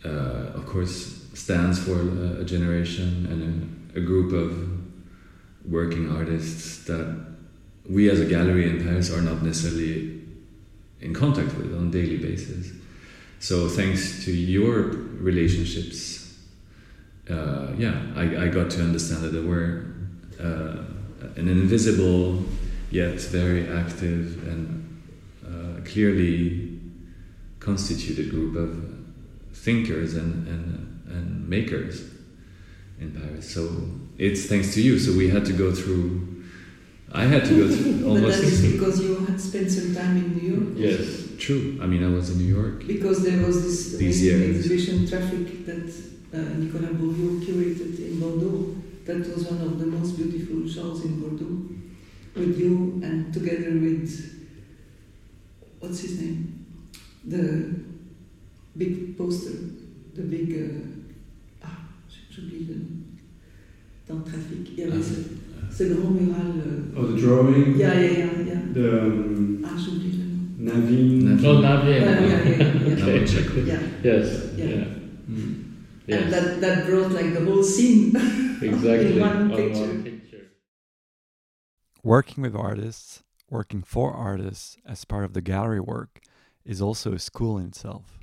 uh, 0.04 0.58
of 0.58 0.66
course, 0.66 1.26
stands 1.32 1.78
for 1.82 2.00
a, 2.40 2.44
generation 2.44 3.26
and 3.30 3.94
a, 3.94 3.98
a 3.98 4.02
group 4.02 4.32
of 4.32 4.50
working 5.64 6.14
artists 6.14 6.84
that 6.84 7.06
we 7.88 8.10
as 8.10 8.20
a 8.20 8.26
gallery 8.26 8.68
in 8.68 8.82
Paris 8.84 9.10
are 9.10 9.22
not 9.22 9.42
necessarily 9.42 10.20
in 11.00 11.14
contact 11.14 11.56
with 11.56 11.74
on 11.74 11.88
a 11.88 11.90
daily 11.90 12.18
basis. 12.18 12.72
So 13.38 13.68
thanks 13.68 14.24
to 14.26 14.32
your 14.32 14.82
relationships, 15.30 16.19
uh, 17.30 17.72
yeah, 17.76 18.00
I, 18.16 18.44
I 18.44 18.48
got 18.48 18.70
to 18.72 18.82
understand 18.82 19.22
that 19.22 19.32
there 19.32 19.42
were 19.42 19.86
uh, 20.40 20.82
an 21.36 21.48
invisible 21.48 22.42
yet 22.90 23.20
very 23.20 23.68
active 23.68 24.46
and 24.48 25.02
uh, 25.46 25.80
clearly 25.88 26.80
constituted 27.60 28.30
group 28.30 28.56
of 28.56 28.94
thinkers 29.52 30.14
and, 30.14 30.46
and, 30.48 31.02
and 31.08 31.48
makers 31.48 32.02
in 32.98 33.12
Paris. 33.12 33.52
So 33.52 33.68
it's 34.18 34.46
thanks 34.46 34.74
to 34.74 34.82
you. 34.82 34.98
So 34.98 35.16
we 35.16 35.28
had 35.28 35.44
to 35.46 35.52
go 35.52 35.72
through. 35.72 36.44
I 37.12 37.24
had 37.24 37.44
to 37.46 37.68
go 37.68 37.74
through 37.74 38.08
almost. 38.08 38.38
But 38.42 38.44
that 38.44 38.52
is 38.52 38.72
because 38.72 39.00
you 39.02 39.16
had 39.26 39.40
spent 39.40 39.70
some 39.70 39.94
time 39.94 40.16
in 40.16 40.36
New 40.36 40.54
York. 40.54 40.68
Yes. 40.76 41.28
True. 41.38 41.78
I 41.82 41.86
mean, 41.86 42.04
I 42.04 42.08
was 42.08 42.30
in 42.30 42.38
New 42.38 42.54
York. 42.54 42.86
Because 42.86 43.24
there 43.24 43.44
was 43.44 43.62
this 43.62 43.98
These 43.98 44.22
years. 44.22 44.56
exhibition 44.56 45.08
traffic 45.08 45.66
that 45.66 46.09
Nicolas 46.32 46.92
Bourriot 46.92 47.40
curated 47.44 47.98
in 47.98 48.20
Bordeaux. 48.20 48.76
That 49.06 49.18
was 49.34 49.44
one 49.50 49.60
of 49.62 49.78
the 49.78 49.86
most 49.86 50.16
beautiful 50.16 50.66
shows 50.68 51.04
in 51.04 51.20
Bordeaux. 51.20 51.62
With 52.36 52.58
you 52.58 53.00
and 53.02 53.32
together 53.34 53.70
with 53.72 54.46
what's 55.80 56.00
his 56.00 56.20
name? 56.20 56.66
The 57.24 57.74
big 58.76 59.18
poster, 59.18 59.50
the 60.14 60.22
big 60.22 60.54
uh, 60.54 61.64
ah, 61.64 61.78
j'oublie 62.30 62.66
le 62.68 62.74
nom. 62.74 63.02
Dans 64.08 64.20
Trafic, 64.24 64.70
il 64.72 64.78
y 64.78 64.82
avait 64.84 65.02
ce, 65.02 65.20
ce 65.70 65.84
grand 65.92 66.10
mural. 66.10 66.52
euh, 66.66 66.96
Oh, 66.96 67.06
the 67.06 67.16
drawing? 67.20 67.76
yeah, 67.76 67.94
yeah, 67.94 68.10
yeah, 68.10 68.42
yeah. 68.46 68.60
The 68.72 69.02
um, 69.02 69.64
Ah, 69.64 69.76
j'oublie 69.76 70.12
le 70.12 70.24
nom. 70.24 70.72
Naveen. 70.72 71.24
Naveen. 71.24 71.46
Oh, 71.46 71.60
Navien. 71.60 72.00
Yeah, 72.00 72.20
yeah, 72.20 72.44
yeah, 72.44 72.86
yeah. 72.86 73.66
Yeah. 73.66 73.80
Yes. 74.04 74.42
Yeah. 74.56 74.66
Yeah. 74.66 74.84
Mm. 75.28 75.69
Yes. 76.10 76.22
And 76.22 76.32
that, 76.32 76.60
that 76.60 76.86
brought 76.86 77.12
like 77.12 77.32
the 77.34 77.44
whole 77.44 77.62
scene. 77.62 78.16
exactly. 78.62 79.12
in 79.14 79.20
one 79.20 79.50
picture. 79.50 79.80
one 79.80 80.02
picture. 80.02 80.44
Working 82.02 82.42
with 82.42 82.56
artists, 82.56 83.22
working 83.48 83.82
for 83.82 84.12
artists 84.12 84.76
as 84.86 85.04
part 85.04 85.24
of 85.24 85.32
the 85.34 85.40
gallery 85.40 85.80
work 85.80 86.20
is 86.64 86.80
also 86.82 87.12
a 87.12 87.18
school 87.18 87.58
in 87.58 87.66
itself. 87.66 88.18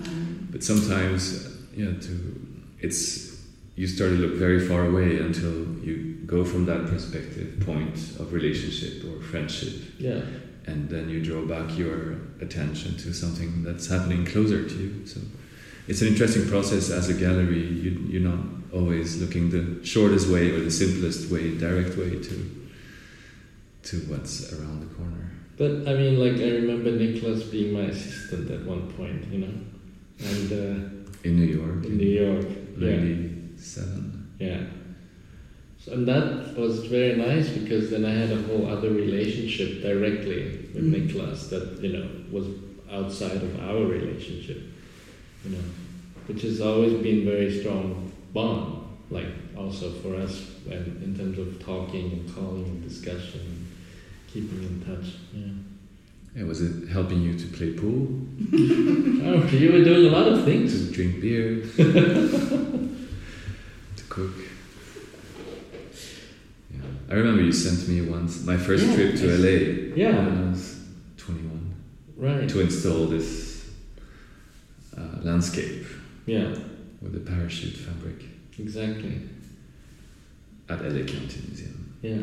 Um, 0.00 0.48
But 0.52 0.62
sometimes, 0.62 1.46
uh, 1.46 1.50
yeah, 1.74 1.92
to 2.06 2.12
it's 2.80 3.32
you 3.74 3.86
start 3.86 4.10
to 4.10 4.16
look 4.16 4.34
very 4.34 4.60
far 4.68 4.84
away 4.84 5.18
until 5.18 5.54
you 5.86 5.94
go 6.26 6.44
from 6.44 6.66
that 6.66 6.86
perspective 6.86 7.48
point 7.60 7.96
of 8.20 8.32
relationship 8.34 9.02
or 9.08 9.22
friendship, 9.22 9.74
Yeah. 9.98 10.20
and 10.66 10.90
then 10.90 11.08
you 11.08 11.22
draw 11.24 11.42
back 11.46 11.78
your 11.78 12.18
attention 12.40 12.96
to 12.98 13.14
something 13.14 13.62
that's 13.64 13.86
happening 13.88 14.26
closer 14.26 14.68
to 14.68 14.74
you. 14.74 15.06
So 15.06 15.20
it's 15.88 16.00
an 16.02 16.08
interesting 16.08 16.48
process 16.48 16.90
as 16.90 17.08
a 17.08 17.14
gallery. 17.14 17.60
You, 17.66 17.90
you're 18.08 18.28
not 18.30 18.44
always 18.72 19.20
looking 19.20 19.50
the 19.50 19.84
shortest 19.84 20.28
way 20.28 20.50
or 20.50 20.60
the 20.60 20.70
simplest 20.70 21.30
way, 21.30 21.56
direct 21.58 21.96
way 21.96 22.10
to 22.10 22.58
to 23.84 23.96
what's 24.08 24.52
around 24.52 24.80
the 24.80 24.94
corner. 24.94 25.30
But 25.58 25.88
I 25.90 25.94
mean, 25.94 26.18
like 26.18 26.40
I 26.40 26.50
remember 26.62 26.90
Niklas 26.92 27.50
being 27.50 27.72
my 27.74 27.86
assistant 27.90 28.50
at 28.50 28.64
one 28.64 28.90
point, 28.92 29.26
you 29.32 29.38
know, 29.40 29.54
and 30.20 30.52
uh, 30.52 30.88
In 31.24 31.36
New 31.36 31.50
York, 31.60 31.84
in 31.84 31.96
New 31.98 32.08
York. 32.24 32.46
Yeah. 32.78 32.96
'97. 32.96 34.36
Yeah. 34.38 34.60
So, 35.78 35.92
and 35.92 36.06
that 36.06 36.56
was 36.56 36.86
very 36.86 37.16
nice 37.16 37.48
because 37.50 37.90
then 37.90 38.04
I 38.04 38.10
had 38.14 38.30
a 38.30 38.40
whole 38.42 38.66
other 38.70 38.90
relationship 38.90 39.82
directly 39.82 40.68
with 40.74 40.84
Mm. 40.84 40.94
Niklas 41.10 41.50
that 41.50 41.82
you 41.82 41.92
know 41.92 42.08
was 42.30 42.46
outside 42.90 43.42
of 43.42 43.60
our 43.60 43.84
relationship, 43.84 44.58
you 45.44 45.50
know, 45.50 45.64
which 46.26 46.42
has 46.42 46.60
always 46.60 46.94
been 47.02 47.24
very 47.24 47.60
strong 47.60 48.10
bond. 48.32 48.78
Like 49.10 49.26
also 49.56 49.90
for 49.90 50.14
us, 50.16 50.46
and 50.70 51.02
in 51.02 51.14
terms 51.16 51.38
of 51.38 51.62
talking 51.62 52.12
and 52.12 52.34
calling 52.34 52.64
and 52.64 52.82
discussion, 52.88 53.40
and 53.40 53.66
keeping 54.32 54.62
in 54.62 54.80
touch. 54.86 55.14
Yeah. 55.34 55.52
Yeah, 56.34 56.44
was 56.44 56.62
it 56.62 56.88
helping 56.88 57.20
you 57.20 57.38
to 57.38 57.46
play 57.48 57.74
pool, 57.74 58.08
Oh, 58.54 59.46
you 59.52 59.70
were 59.72 59.84
doing 59.84 60.06
a 60.06 60.10
lot 60.16 60.26
of 60.32 60.44
things. 60.46 60.72
to 60.86 60.90
drink 60.94 61.20
beer, 61.20 61.60
to 61.76 62.88
cook? 64.08 64.32
Yeah, 66.72 66.80
I 67.10 67.14
remember 67.14 67.42
you 67.42 67.52
sent 67.52 67.86
me 67.88 68.00
once 68.00 68.44
my 68.44 68.56
first 68.56 68.86
Yeah. 68.86 68.94
trip 68.94 69.14
to 69.16 69.26
LA 69.36 69.94
Yeah. 69.94 70.16
when 70.26 70.38
I 70.46 70.50
was 70.50 70.80
21 71.18 71.74
Right. 72.16 72.48
to 72.48 72.60
install 72.60 73.06
this 73.08 73.41
landscape 75.24 75.84
Yeah. 76.26 76.54
with 77.00 77.12
the 77.12 77.20
parachute 77.20 77.76
fabric 77.76 78.24
Exactly. 78.58 79.20
at 80.68 80.80
LA 80.82 81.04
County 81.04 81.40
Museum. 81.48 81.94
Yeah. 82.02 82.18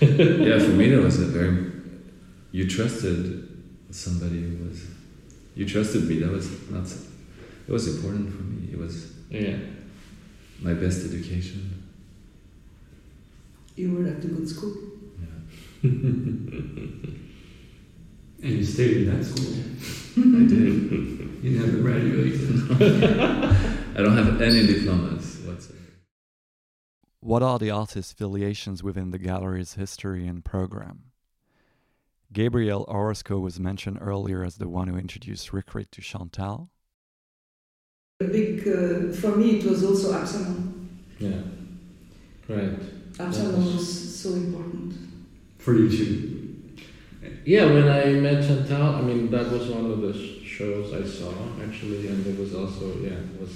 Yeah. 0.00 0.08
yeah, 0.48 0.58
for 0.58 0.70
me 0.72 0.90
that 0.90 1.02
was 1.02 1.20
a 1.20 1.26
very. 1.26 1.72
You 2.52 2.66
trusted 2.68 3.48
somebody 3.90 4.40
who 4.42 4.64
was. 4.68 4.82
You 5.54 5.66
trusted 5.66 6.04
me. 6.08 6.18
That 6.20 6.30
was 6.32 6.48
not. 6.70 6.86
It 7.68 7.72
was 7.72 7.86
important 7.96 8.34
for 8.34 8.42
me. 8.42 8.68
It 8.72 8.78
was 8.78 9.12
Yeah. 9.30 9.56
my 10.60 10.74
best 10.74 11.04
education. 11.06 11.70
you 13.76 13.92
were 13.92 14.06
at 14.06 14.24
a 14.24 14.28
good 14.28 14.48
school. 14.48 14.72
Yeah, 15.20 15.90
And 18.42 18.52
you 18.58 18.64
stayed 18.64 18.96
in 18.98 19.06
that 19.18 19.24
school. 19.24 19.52
I 20.16 20.46
did. 20.46 21.42
You 21.42 21.58
never 21.58 21.78
graduated. 21.78 22.70
I 23.96 24.02
don't 24.02 24.16
have 24.16 24.40
any 24.40 24.66
diplomas 24.66 25.38
whatsoever. 25.40 25.80
What 27.20 27.42
are 27.42 27.58
the 27.58 27.70
artist's 27.70 28.12
affiliations 28.12 28.82
within 28.82 29.10
the 29.10 29.18
gallery's 29.18 29.74
history 29.74 30.26
and 30.26 30.44
program? 30.44 31.04
Gabriel 32.32 32.84
Orozco 32.88 33.38
was 33.38 33.58
mentioned 33.58 33.98
earlier 34.00 34.44
as 34.44 34.56
the 34.56 34.68
one 34.68 34.88
who 34.88 34.96
introduced 34.96 35.50
Rirkrit 35.50 35.90
to 35.92 36.00
Chantal. 36.00 36.70
A 38.20 38.24
big, 38.24 38.60
uh, 38.66 39.12
for 39.12 39.36
me, 39.36 39.58
it 39.58 39.64
was 39.64 39.84
also 39.84 40.12
Absalon. 40.14 41.04
Yeah. 41.18 41.42
Right. 42.48 42.78
Absalon 43.18 43.64
was 43.64 44.20
so 44.20 44.30
important. 44.34 44.94
For 45.58 45.74
you 45.74 45.90
too. 45.90 46.53
Yeah, 47.44 47.66
when 47.66 47.88
I 47.88 48.04
met 48.20 48.42
Chantal, 48.46 48.94
I 48.96 49.02
mean 49.02 49.30
that 49.30 49.50
was 49.50 49.68
one 49.68 49.90
of 49.90 50.00
the 50.00 50.12
sh- 50.14 50.42
shows 50.46 50.92
I 50.94 51.04
saw 51.06 51.32
actually, 51.62 52.08
and 52.08 52.26
it 52.26 52.38
was 52.38 52.54
also 52.54 52.98
yeah 53.02 53.10
it 53.10 53.40
was. 53.40 53.50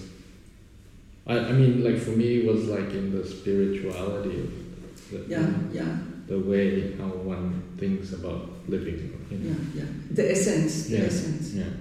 I 1.26 1.38
I 1.38 1.52
mean 1.52 1.82
like 1.82 1.98
for 1.98 2.10
me 2.10 2.40
it 2.40 2.46
was 2.52 2.68
like 2.68 2.90
in 2.92 3.10
the 3.16 3.26
spirituality 3.26 4.40
of 4.40 5.10
the, 5.10 5.24
Yeah, 5.28 5.50
yeah, 5.72 5.98
the 6.26 6.38
way 6.38 6.92
how 6.98 7.08
one 7.08 7.62
thinks 7.78 8.12
about 8.12 8.50
living. 8.68 8.98
You 9.30 9.38
yeah, 9.38 9.50
know? 9.52 9.58
yeah. 9.74 9.84
The 10.10 10.30
essence, 10.32 10.86
the 10.88 10.98
Yeah. 10.98 11.04
essence, 11.04 11.54
Yeah. 11.54 11.72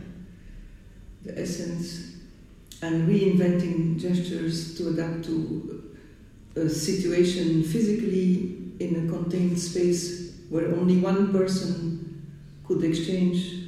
the 1.26 1.42
essence, 1.42 2.14
and 2.82 3.08
reinventing 3.10 4.00
gestures 4.00 4.76
to 4.78 4.90
adapt 4.90 5.26
to 5.26 5.84
a 6.56 6.70
situation 6.70 7.64
physically 7.64 8.58
in 8.80 8.96
a 8.96 9.12
contained 9.12 9.60
space 9.60 10.27
where 10.50 10.68
only 10.76 10.98
one 10.98 11.32
person 11.32 12.28
could 12.66 12.84
exchange 12.84 13.68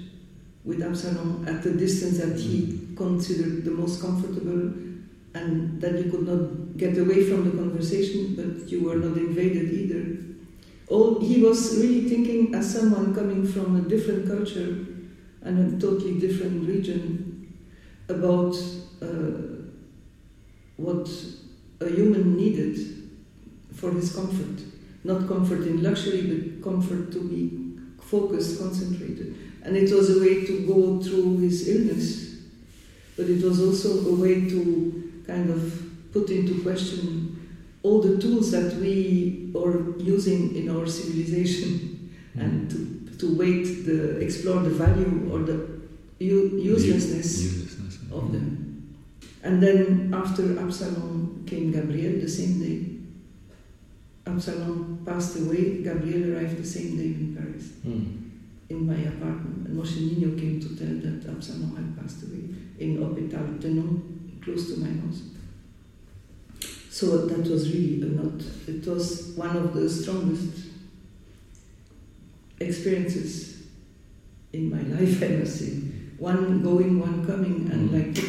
with 0.63 0.81
Absalon 0.81 1.47
at 1.47 1.63
the 1.63 1.71
distance 1.71 2.19
that 2.19 2.37
he 2.37 2.89
considered 2.95 3.65
the 3.65 3.71
most 3.71 4.01
comfortable 4.01 4.73
and 5.33 5.81
that 5.81 5.93
you 6.03 6.11
could 6.11 6.27
not 6.27 6.77
get 6.77 6.97
away 6.97 7.23
from 7.23 7.45
the 7.45 7.51
conversation 7.51 8.35
but 8.35 8.69
you 8.69 8.83
were 8.83 8.95
not 8.95 9.17
invaded 9.17 9.71
either. 9.73 10.17
All, 10.87 11.19
he 11.19 11.41
was 11.41 11.77
really 11.77 12.09
thinking 12.09 12.53
as 12.55 12.73
someone 12.73 13.13
coming 13.13 13.47
from 13.47 13.75
a 13.75 13.81
different 13.81 14.27
culture 14.27 14.85
and 15.43 15.75
a 15.75 15.79
totally 15.79 16.19
different 16.19 16.67
region 16.67 17.53
about 18.09 18.55
uh, 19.01 19.59
what 20.77 21.09
a 21.81 21.89
human 21.89 22.35
needed 22.35 22.77
for 23.73 23.91
his 23.91 24.13
comfort. 24.13 24.59
Not 25.03 25.27
comfort 25.27 25.61
in 25.67 25.81
luxury, 25.81 26.21
but 26.23 26.63
comfort 26.63 27.11
to 27.13 27.21
be 27.29 27.77
focused, 28.01 28.59
concentrated. 28.59 29.35
And 29.63 29.77
it 29.77 29.93
was 29.93 30.17
a 30.17 30.19
way 30.19 30.45
to 30.45 30.65
go 30.65 31.01
through 31.01 31.37
his 31.39 31.67
illness, 31.67 32.37
but 33.15 33.29
it 33.29 33.43
was 33.43 33.61
also 33.61 34.09
a 34.09 34.15
way 34.15 34.49
to 34.49 35.23
kind 35.27 35.49
of 35.49 36.11
put 36.11 36.29
into 36.29 36.61
question 36.63 37.39
all 37.83 38.01
the 38.01 38.21
tools 38.21 38.51
that 38.51 38.75
we 38.75 39.51
are 39.55 39.97
using 39.99 40.55
in 40.55 40.69
our 40.69 40.85
civilization 40.87 42.11
hmm. 42.33 42.41
and 42.41 42.69
to, 42.69 43.17
to 43.17 43.37
weight 43.37 43.85
the 43.85 44.19
explore 44.19 44.61
the 44.61 44.69
value 44.69 45.29
or 45.31 45.39
the 45.39 45.79
uselessness 46.19 47.41
Uselessness. 47.41 47.99
of 48.11 48.31
them. 48.31 48.97
And 49.43 49.63
then 49.63 50.13
after 50.13 50.59
Absalon 50.59 51.45
came 51.47 51.71
Gabriel 51.71 52.19
the 52.19 52.27
same 52.27 52.59
day. 52.59 52.88
Absalon 54.33 54.99
passed 55.05 55.37
away, 55.39 55.81
Gabriel 55.83 56.35
arrived 56.35 56.57
the 56.57 56.65
same 56.65 56.97
day 56.97 57.05
in 57.21 57.35
Paris, 57.37 57.65
Mm. 57.85 58.05
in 58.69 58.85
my 58.85 58.95
apartment. 59.13 59.67
And 59.67 59.77
Moshe 59.77 59.97
Ninio 59.97 60.37
came 60.39 60.59
to 60.59 60.69
tell 60.75 60.95
that 61.05 61.29
Absalon 61.29 61.75
had 61.75 61.97
passed 61.99 62.23
away 62.23 62.43
in 62.79 62.97
Hôpital 62.97 63.59
Tenon, 63.61 64.01
close 64.41 64.73
to 64.73 64.79
my 64.79 64.87
house. 65.01 65.21
So 66.89 67.25
that 67.27 67.47
was 67.47 67.71
really 67.73 68.01
a 68.01 68.05
lot. 68.21 68.41
It 68.67 68.85
was 68.85 69.33
one 69.35 69.55
of 69.55 69.73
the 69.73 69.89
strongest 69.89 70.65
experiences 72.59 73.63
in 74.53 74.69
my 74.69 74.81
life, 74.97 75.23
I 75.23 75.27
must 75.37 75.57
say. 75.59 75.73
One 76.17 76.61
going, 76.61 76.99
one 76.99 77.25
coming, 77.25 77.69
and 77.71 77.89
Mm. 77.89 77.93
like. 77.93 78.25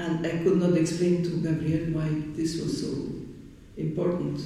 And 0.00 0.24
I 0.24 0.44
could 0.44 0.58
not 0.60 0.74
explain 0.76 1.24
to 1.24 1.30
Gabriel 1.42 1.92
why 1.92 2.08
this 2.36 2.60
was 2.62 2.80
so 2.82 2.88
important. 3.78 4.40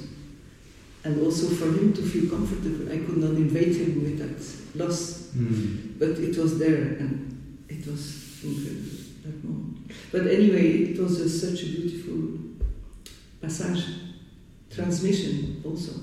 And 1.03 1.21
also 1.21 1.47
for 1.47 1.65
him 1.65 1.91
to 1.93 2.01
feel 2.01 2.29
comfortable. 2.29 2.89
I 2.91 2.97
could 2.97 3.17
not 3.17 3.31
invade 3.31 3.75
him 3.75 4.03
with 4.03 4.19
that 4.19 4.79
loss 4.79 5.23
Mm. 5.35 5.97
but 5.97 6.09
it 6.09 6.37
was 6.37 6.59
there 6.59 6.95
and 6.99 7.65
it 7.67 7.87
was 7.87 8.43
incredible 8.43 8.97
that 9.23 9.43
moment. 9.43 9.91
But 10.11 10.27
anyway, 10.27 10.91
it 10.91 10.99
was 10.99 11.19
a, 11.19 11.27
such 11.27 11.63
a 11.63 11.65
beautiful 11.65 12.39
passage, 13.41 13.83
transmission 14.69 15.61
also. 15.65 15.93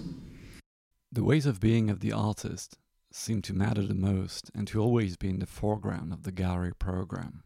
The 1.12 1.22
ways 1.22 1.46
of 1.46 1.60
being 1.60 1.90
of 1.90 2.00
the 2.00 2.12
artist 2.12 2.76
seem 3.12 3.40
to 3.42 3.54
matter 3.54 3.86
the 3.86 3.94
most 3.94 4.50
and 4.54 4.66
to 4.68 4.80
always 4.80 5.16
be 5.16 5.28
in 5.28 5.38
the 5.38 5.46
foreground 5.46 6.12
of 6.12 6.24
the 6.24 6.32
gallery 6.32 6.74
program. 6.74 7.44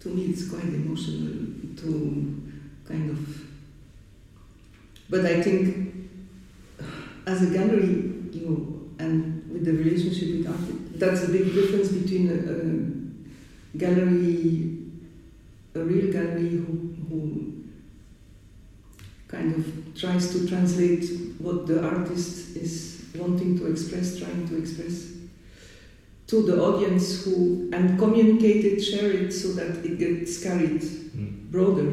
To 0.00 0.08
me, 0.08 0.26
it's 0.26 0.48
quite 0.48 0.64
emotional 0.64 1.46
to 1.76 2.52
kind 2.86 3.10
of. 3.10 3.46
But 5.10 5.26
I 5.26 5.42
think 5.42 5.92
as 7.26 7.42
a 7.42 7.46
gallery, 7.52 8.12
you 8.32 8.42
know, 8.46 9.04
and 9.04 9.50
with 9.50 9.64
the 9.64 9.72
relationship 9.72 10.38
with 10.38 10.46
art, 10.46 10.98
that's 11.00 11.24
a 11.24 11.32
big 11.32 11.52
difference 11.52 11.88
between 11.88 12.28
a, 12.30 13.74
a 13.74 13.78
gallery, 13.78 14.78
a 15.74 15.80
real 15.80 16.12
gallery 16.12 16.50
who, 16.50 16.94
who 17.08 17.64
kind 19.28 19.54
of 19.54 19.94
tries 19.94 20.30
to 20.32 20.48
translate 20.48 21.04
what 21.38 21.66
the 21.66 21.82
artist 21.82 22.56
is 22.56 23.04
wanting 23.16 23.58
to 23.58 23.66
express, 23.70 24.18
trying 24.18 24.46
to 24.48 24.58
express, 24.58 25.12
to 26.28 26.42
the 26.42 26.62
audience 26.62 27.24
who 27.24 27.68
and 27.72 27.98
communicate 27.98 28.64
it, 28.64 28.80
share 28.80 29.10
it, 29.10 29.32
so 29.32 29.48
that 29.54 29.84
it 29.84 29.98
gets 29.98 30.42
carried 30.42 30.82
Mm. 31.10 31.50
broader. 31.50 31.90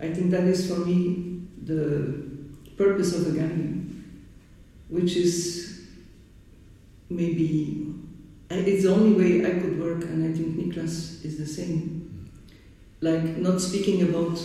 I 0.00 0.14
think 0.14 0.30
that 0.30 0.44
is 0.44 0.68
for 0.68 0.78
me 0.86 1.42
the 1.64 2.31
purpose 2.76 3.14
of 3.14 3.24
the 3.26 3.32
gallery, 3.40 3.80
which 4.88 5.16
is 5.16 5.88
maybe 7.10 7.94
it's 8.50 8.82
the 8.84 8.90
only 8.94 9.12
way 9.40 9.46
I 9.46 9.58
could 9.60 9.80
work, 9.80 10.04
and 10.04 10.24
I 10.28 10.36
think 10.36 10.56
Niklas 10.58 11.24
is 11.24 11.38
the 11.38 11.46
same. 11.46 12.28
Like 13.00 13.36
not 13.38 13.60
speaking 13.60 14.02
about 14.02 14.38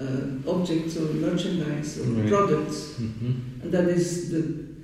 uh, 0.00 0.38
objects 0.48 0.96
or 0.96 1.12
merchandise 1.14 1.98
or 1.98 2.04
Right. 2.04 2.28
products, 2.28 2.94
Mhm. 3.00 3.62
and 3.62 3.72
that 3.72 3.88
is 3.88 4.30
the 4.30 4.42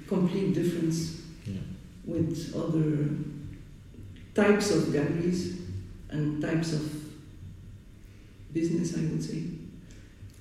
complete 0.09 0.55
difference 0.55 1.21
Yeah. 1.47 1.61
with 2.05 2.53
other 2.57 3.09
types 4.35 4.71
of 4.73 4.93
galleries 4.93 5.55
and 6.11 6.43
types 6.43 6.73
of 6.73 6.83
business, 8.53 8.97
I 8.99 9.03
would 9.03 9.23
say, 9.23 9.43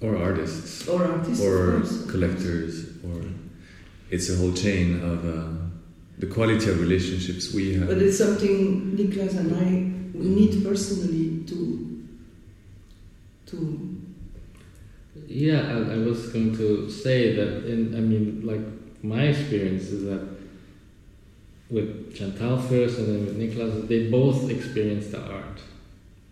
Or 0.03 0.17
artists. 0.17 0.87
or 0.87 1.05
artists, 1.05 1.41
or 1.41 1.81
collectors, 2.11 2.73
or 3.05 3.23
it's 4.09 4.29
a 4.29 4.35
whole 4.35 4.51
chain 4.51 5.01
of 5.01 5.25
uh, 5.25 5.47
the 6.17 6.27
quality 6.27 6.69
of 6.69 6.81
relationships 6.81 7.53
we 7.53 7.75
have. 7.75 7.87
But 7.87 7.99
it's 7.99 8.17
something 8.17 8.97
Niklas 8.97 9.37
and 9.37 9.55
I 9.55 10.17
we 10.17 10.27
need 10.27 10.63
personally 10.63 11.43
to 11.47 11.57
to 13.47 13.57
Yeah, 15.27 15.61
I, 15.73 15.95
I 15.95 15.97
was 15.97 16.27
going 16.33 16.55
to 16.57 16.89
say 16.89 17.35
that 17.37 17.65
in 17.65 17.95
I 17.95 18.01
mean 18.01 18.41
like 18.45 18.65
my 19.01 19.23
experience 19.23 19.83
is 19.83 20.03
that 20.03 20.27
with 21.69 22.15
Chantal 22.15 22.57
first 22.57 22.99
and 22.99 23.07
then 23.07 23.25
with 23.25 23.37
Niklas, 23.39 23.87
they 23.87 24.09
both 24.09 24.49
experience 24.49 25.07
the 25.07 25.21
art. 25.21 25.59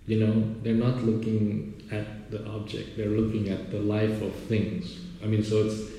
You 0.05 0.19
know, 0.19 0.55
they're 0.61 0.73
not 0.73 1.03
looking 1.03 1.70
at 1.91 2.31
the 2.31 2.45
object; 2.45 2.97
they're 2.97 3.07
looking 3.07 3.49
at 3.49 3.71
the 3.71 3.79
life 3.79 4.21
of 4.21 4.33
things. 4.33 4.99
I 5.23 5.27
mean, 5.27 5.43
so 5.43 5.65
it's 5.65 5.91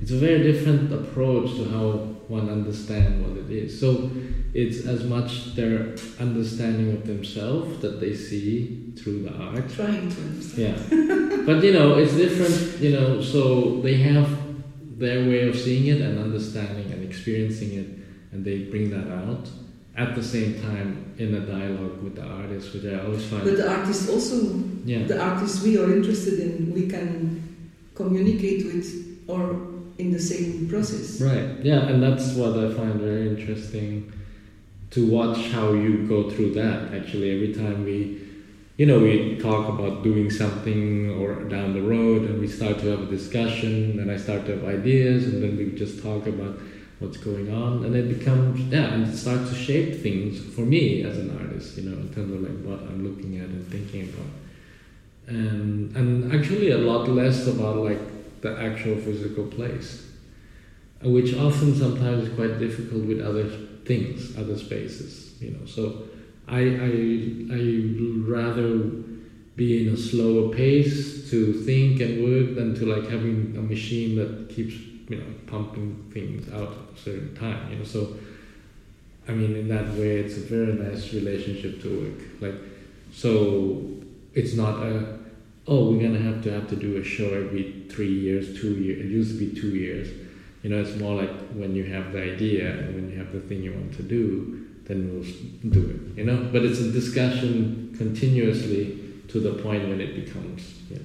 it's 0.00 0.10
a 0.12 0.16
very 0.16 0.42
different 0.42 0.92
approach 0.92 1.50
to 1.56 1.64
how 1.68 1.82
one 2.28 2.48
understands 2.48 3.26
what 3.26 3.36
it 3.36 3.50
is. 3.50 3.80
So 3.80 4.10
it's 4.54 4.86
as 4.86 5.04
much 5.04 5.54
their 5.54 5.96
understanding 6.20 6.92
of 6.92 7.06
themselves 7.06 7.80
that 7.80 8.00
they 8.00 8.14
see 8.14 8.92
through 8.96 9.22
the 9.22 9.34
art, 9.34 9.68
trying 9.70 10.10
to 10.10 10.20
understand. 10.20 10.78
yeah. 10.90 11.42
but 11.46 11.64
you 11.64 11.72
know, 11.72 11.98
it's 11.98 12.14
different, 12.14 12.80
you 12.80 12.92
know, 12.92 13.20
so 13.20 13.80
they 13.80 13.96
have 13.96 14.28
their 14.98 15.20
way 15.28 15.48
of 15.48 15.56
seeing 15.56 15.86
it 15.86 16.00
and 16.00 16.18
understanding 16.18 16.92
and 16.92 17.04
experiencing 17.04 17.72
it 17.72 17.98
and 18.32 18.44
they 18.44 18.64
bring 18.64 18.90
that 18.90 19.10
out 19.12 19.48
at 19.98 20.14
the 20.14 20.22
same 20.22 20.62
time 20.62 21.12
in 21.18 21.34
a 21.34 21.40
dialogue 21.40 22.00
with 22.02 22.14
the 22.14 22.22
artist, 22.22 22.72
which 22.72 22.84
I 22.84 23.04
always 23.04 23.26
find 23.26 23.42
But 23.42 23.56
the 23.56 23.68
artist 23.68 24.08
also, 24.08 24.54
yeah. 24.84 25.02
the 25.02 25.20
artists 25.20 25.62
we 25.62 25.76
are 25.76 25.92
interested 25.92 26.38
in, 26.38 26.72
we 26.72 26.86
can 26.86 27.70
communicate 27.96 28.64
with 28.66 28.86
or 29.26 29.40
in 29.98 30.12
the 30.12 30.20
same 30.20 30.68
process. 30.68 31.20
Right. 31.20 31.64
Yeah, 31.64 31.88
and 31.88 32.00
that's 32.00 32.34
what 32.34 32.56
I 32.56 32.72
find 32.72 32.94
very 32.94 33.28
interesting 33.28 34.12
to 34.90 35.10
watch 35.10 35.50
how 35.50 35.72
you 35.72 36.06
go 36.06 36.30
through 36.30 36.54
that. 36.54 36.94
Actually, 36.94 37.34
every 37.34 37.52
time 37.52 37.84
we, 37.84 38.22
you 38.76 38.86
know, 38.86 39.00
we 39.00 39.36
talk 39.38 39.68
about 39.68 40.04
doing 40.04 40.30
something 40.30 41.10
or 41.20 41.42
down 41.44 41.74
the 41.74 41.82
road, 41.82 42.22
and 42.30 42.40
we 42.40 42.46
start 42.46 42.78
to 42.78 42.86
have 42.86 43.00
a 43.00 43.06
discussion, 43.06 43.98
and 43.98 44.10
I 44.12 44.16
start 44.16 44.46
to 44.46 44.52
have 44.56 44.64
ideas, 44.64 45.24
and 45.24 45.42
then 45.42 45.56
we 45.56 45.72
just 45.72 46.00
talk 46.02 46.28
about 46.28 46.56
what's 46.98 47.16
going 47.16 47.52
on, 47.52 47.84
and 47.84 47.94
it 47.94 48.18
becomes 48.18 48.60
yeah, 48.72 48.94
and 48.94 49.08
it 49.08 49.16
starts 49.16 49.50
to 49.50 49.56
shape 49.56 50.02
things 50.02 50.42
for 50.54 50.62
me 50.62 51.04
as 51.04 51.18
an 51.18 51.36
artist. 51.38 51.76
You 51.76 51.90
know, 51.90 51.98
in 51.98 52.12
terms 52.12 52.32
of 52.32 52.42
like 52.42 52.60
what 52.64 52.88
I'm 52.88 53.04
looking 53.08 53.38
at 53.38 53.48
and 53.48 53.66
thinking 53.68 54.08
about. 54.08 54.32
And, 55.26 55.94
and 55.94 56.32
actually 56.32 56.70
a 56.70 56.78
lot 56.78 57.06
less 57.06 57.46
about 57.46 57.76
like 57.76 58.00
the 58.40 58.58
actual 58.58 58.96
physical 58.96 59.44
place 59.44 60.08
which 61.02 61.36
often 61.36 61.74
sometimes 61.74 62.28
is 62.28 62.34
quite 62.34 62.58
difficult 62.58 63.04
with 63.04 63.20
other 63.20 63.48
things, 63.84 64.36
other 64.36 64.56
spaces, 64.56 65.40
you 65.40 65.50
know. 65.50 65.64
So 65.66 66.04
I 66.46 66.60
I 66.60 66.92
I 67.54 67.62
rather 68.26 68.78
be 69.56 69.86
in 69.86 69.94
a 69.94 69.96
slower 69.96 70.54
pace 70.54 71.30
to 71.30 71.52
think 71.52 72.00
and 72.00 72.24
work 72.24 72.56
than 72.56 72.74
to 72.76 72.86
like 72.86 73.08
having 73.08 73.54
a 73.56 73.62
machine 73.62 74.16
that 74.16 74.48
keeps 74.48 74.74
you 75.08 75.16
know 75.16 75.26
pumping 75.46 76.10
things 76.12 76.52
out 76.52 76.72
at 76.72 76.98
a 76.98 77.00
certain 77.00 77.34
time, 77.34 77.70
you 77.70 77.78
know. 77.78 77.84
So 77.84 78.16
I 79.28 79.32
mean, 79.32 79.56
in 79.56 79.68
that 79.68 79.88
way, 79.94 80.18
it's 80.18 80.36
a 80.36 80.40
very 80.40 80.72
nice 80.72 81.12
relationship 81.12 81.82
to 81.82 82.00
work. 82.00 82.20
Like, 82.40 82.60
so 83.12 83.82
it's 84.34 84.54
not 84.54 84.82
a 84.82 85.18
oh 85.66 85.90
we're 85.90 86.02
gonna 86.02 86.18
have 86.18 86.42
to 86.44 86.52
have 86.52 86.68
to 86.68 86.76
do 86.76 86.96
a 86.96 87.04
show 87.04 87.34
every 87.34 87.86
three 87.90 88.12
years, 88.12 88.60
two 88.60 88.74
years. 88.74 89.04
It 89.04 89.08
used 89.08 89.38
to 89.38 89.46
be 89.46 89.60
two 89.60 89.70
years 89.70 90.08
you 90.62 90.70
know, 90.70 90.80
it's 90.80 90.96
more 90.96 91.14
like 91.22 91.30
when 91.52 91.74
you 91.74 91.84
have 91.84 92.12
the 92.12 92.22
idea 92.22 92.70
and 92.70 92.94
when 92.94 93.10
you 93.10 93.18
have 93.18 93.32
the 93.32 93.40
thing 93.40 93.62
you 93.62 93.72
want 93.72 93.94
to 93.94 94.02
do, 94.02 94.66
then 94.84 95.12
we'll 95.12 95.70
do 95.72 95.90
it, 95.90 96.18
you 96.18 96.24
know. 96.24 96.48
But 96.52 96.64
it's 96.64 96.80
a 96.80 96.90
discussion 96.90 97.94
continuously 97.96 98.98
to 99.28 99.40
the 99.40 99.62
point 99.62 99.88
when 99.88 100.00
it 100.00 100.24
becomes, 100.24 100.80
you 100.90 100.96
know, 100.96 101.02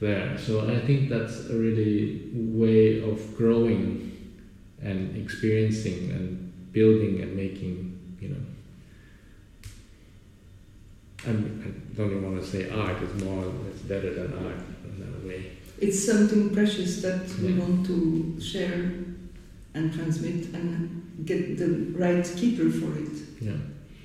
there. 0.00 0.38
So 0.38 0.68
I 0.70 0.78
think 0.80 1.08
that's 1.08 1.48
a 1.50 1.54
really 1.54 2.30
way 2.34 3.02
of 3.02 3.36
growing 3.36 4.36
and 4.80 5.16
experiencing 5.16 6.10
and 6.10 6.72
building 6.72 7.20
and 7.20 7.34
making, 7.36 8.16
you 8.20 8.28
know. 8.30 8.36
I'm, 11.26 11.62
I 11.64 11.96
don't 11.96 12.10
even 12.12 12.22
want 12.32 12.42
to 12.44 12.48
say 12.48 12.70
art. 12.70 12.96
It's 13.02 13.22
more, 13.22 13.52
it's 13.70 13.82
better 13.82 14.14
than 14.14 14.32
art 14.46 14.60
in 14.84 15.00
that 15.00 15.26
way. 15.26 15.52
It's 15.80 16.04
something 16.04 16.54
precious 16.54 17.02
that 17.02 17.28
we 17.42 17.54
want 17.54 17.86
to 17.86 18.40
share 18.40 18.92
and 19.74 19.92
transmit 19.92 20.46
and 20.54 21.22
get 21.24 21.58
the 21.58 21.92
right 21.98 22.24
keeper 22.36 22.70
for 22.70 22.96
it, 22.98 23.18
Yeah. 23.40 23.52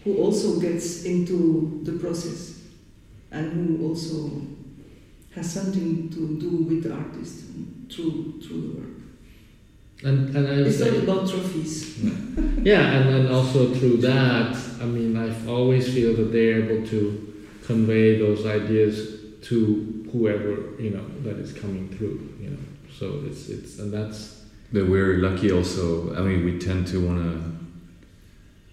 who 0.04 0.18
also 0.18 0.60
gets 0.60 1.04
into 1.06 1.82
the 1.84 1.94
process 1.94 2.62
and 3.32 3.52
who 3.54 3.88
also 3.88 4.42
has 5.36 5.52
something 5.52 6.10
to 6.10 6.40
do 6.40 6.50
with 6.50 6.84
the 6.84 6.94
artist 6.94 7.46
through 7.90 8.40
through 8.42 8.62
the 8.62 8.78
work. 8.80 8.90
And 10.04 10.36
and 10.36 10.48
I 10.48 10.52
It's 10.68 10.80
not 10.80 10.96
about 10.96 11.30
trophies. 11.30 12.04
yeah, 12.64 12.92
and 12.94 13.10
then 13.10 13.28
also 13.32 13.74
through 13.74 13.98
that, 13.98 14.56
I 14.82 14.86
mean, 14.86 15.16
I 15.18 15.34
always 15.48 15.94
feel 15.94 16.16
that 16.16 16.32
they're 16.32 16.64
able 16.64 16.86
to 16.88 17.46
convey 17.66 18.20
those 18.20 18.46
ideas 18.46 19.20
to 19.44 20.10
whoever 20.12 20.82
you 20.82 20.92
know 20.92 21.06
that 21.24 21.38
is 21.38 21.54
coming 21.54 21.90
through. 21.90 22.36
You 22.40 22.50
know, 22.52 22.64
so 23.00 23.24
it's 23.26 23.50
it's 23.50 23.80
and 23.80 23.92
that's 23.94 24.44
But 24.72 24.88
we're 24.88 25.18
lucky 25.18 25.52
also. 25.52 26.16
I 26.16 26.22
mean, 26.22 26.44
we 26.46 26.60
tend 26.60 26.88
to 26.88 27.06
want 27.06 27.20
to 27.24 27.54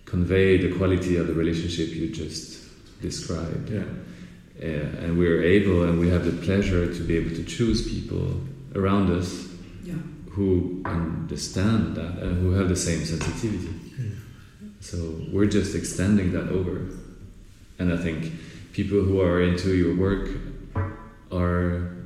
convey 0.05 0.57
the 0.59 0.77
quality 0.77 1.17
of 1.17 1.29
the 1.29 1.35
relationship 1.35 1.95
you 1.95 2.09
just 2.09 2.65
described. 3.01 3.71
yeah. 3.71 3.85
Uh, 4.63 4.67
and 5.05 5.19
we're 5.19 5.43
able 5.43 5.85
and 5.85 5.99
we 5.99 6.09
have 6.11 6.25
the 6.25 6.33
pleasure 6.45 6.93
to 6.93 7.01
be 7.03 7.17
able 7.17 7.31
to 7.35 7.43
choose 7.45 7.89
people 7.89 8.39
around 8.75 9.11
us 9.11 9.49
Yeah. 9.85 9.95
who 10.33 10.83
understand 10.85 11.95
that 11.97 12.19
and 12.23 12.37
who 12.43 12.53
have 12.53 12.69
the 12.69 12.77
same 12.77 13.05
sensitivity. 13.07 13.75
So 14.81 14.97
we're 15.33 15.47
just 15.47 15.75
extending 15.75 16.33
that 16.33 16.49
over. 16.49 16.87
And 17.79 17.93
I 17.93 17.97
think 17.97 18.33
people 18.73 19.01
who 19.03 19.21
are 19.23 19.41
into 19.43 19.75
your 19.75 19.95
work 19.97 20.29
are 21.33 21.97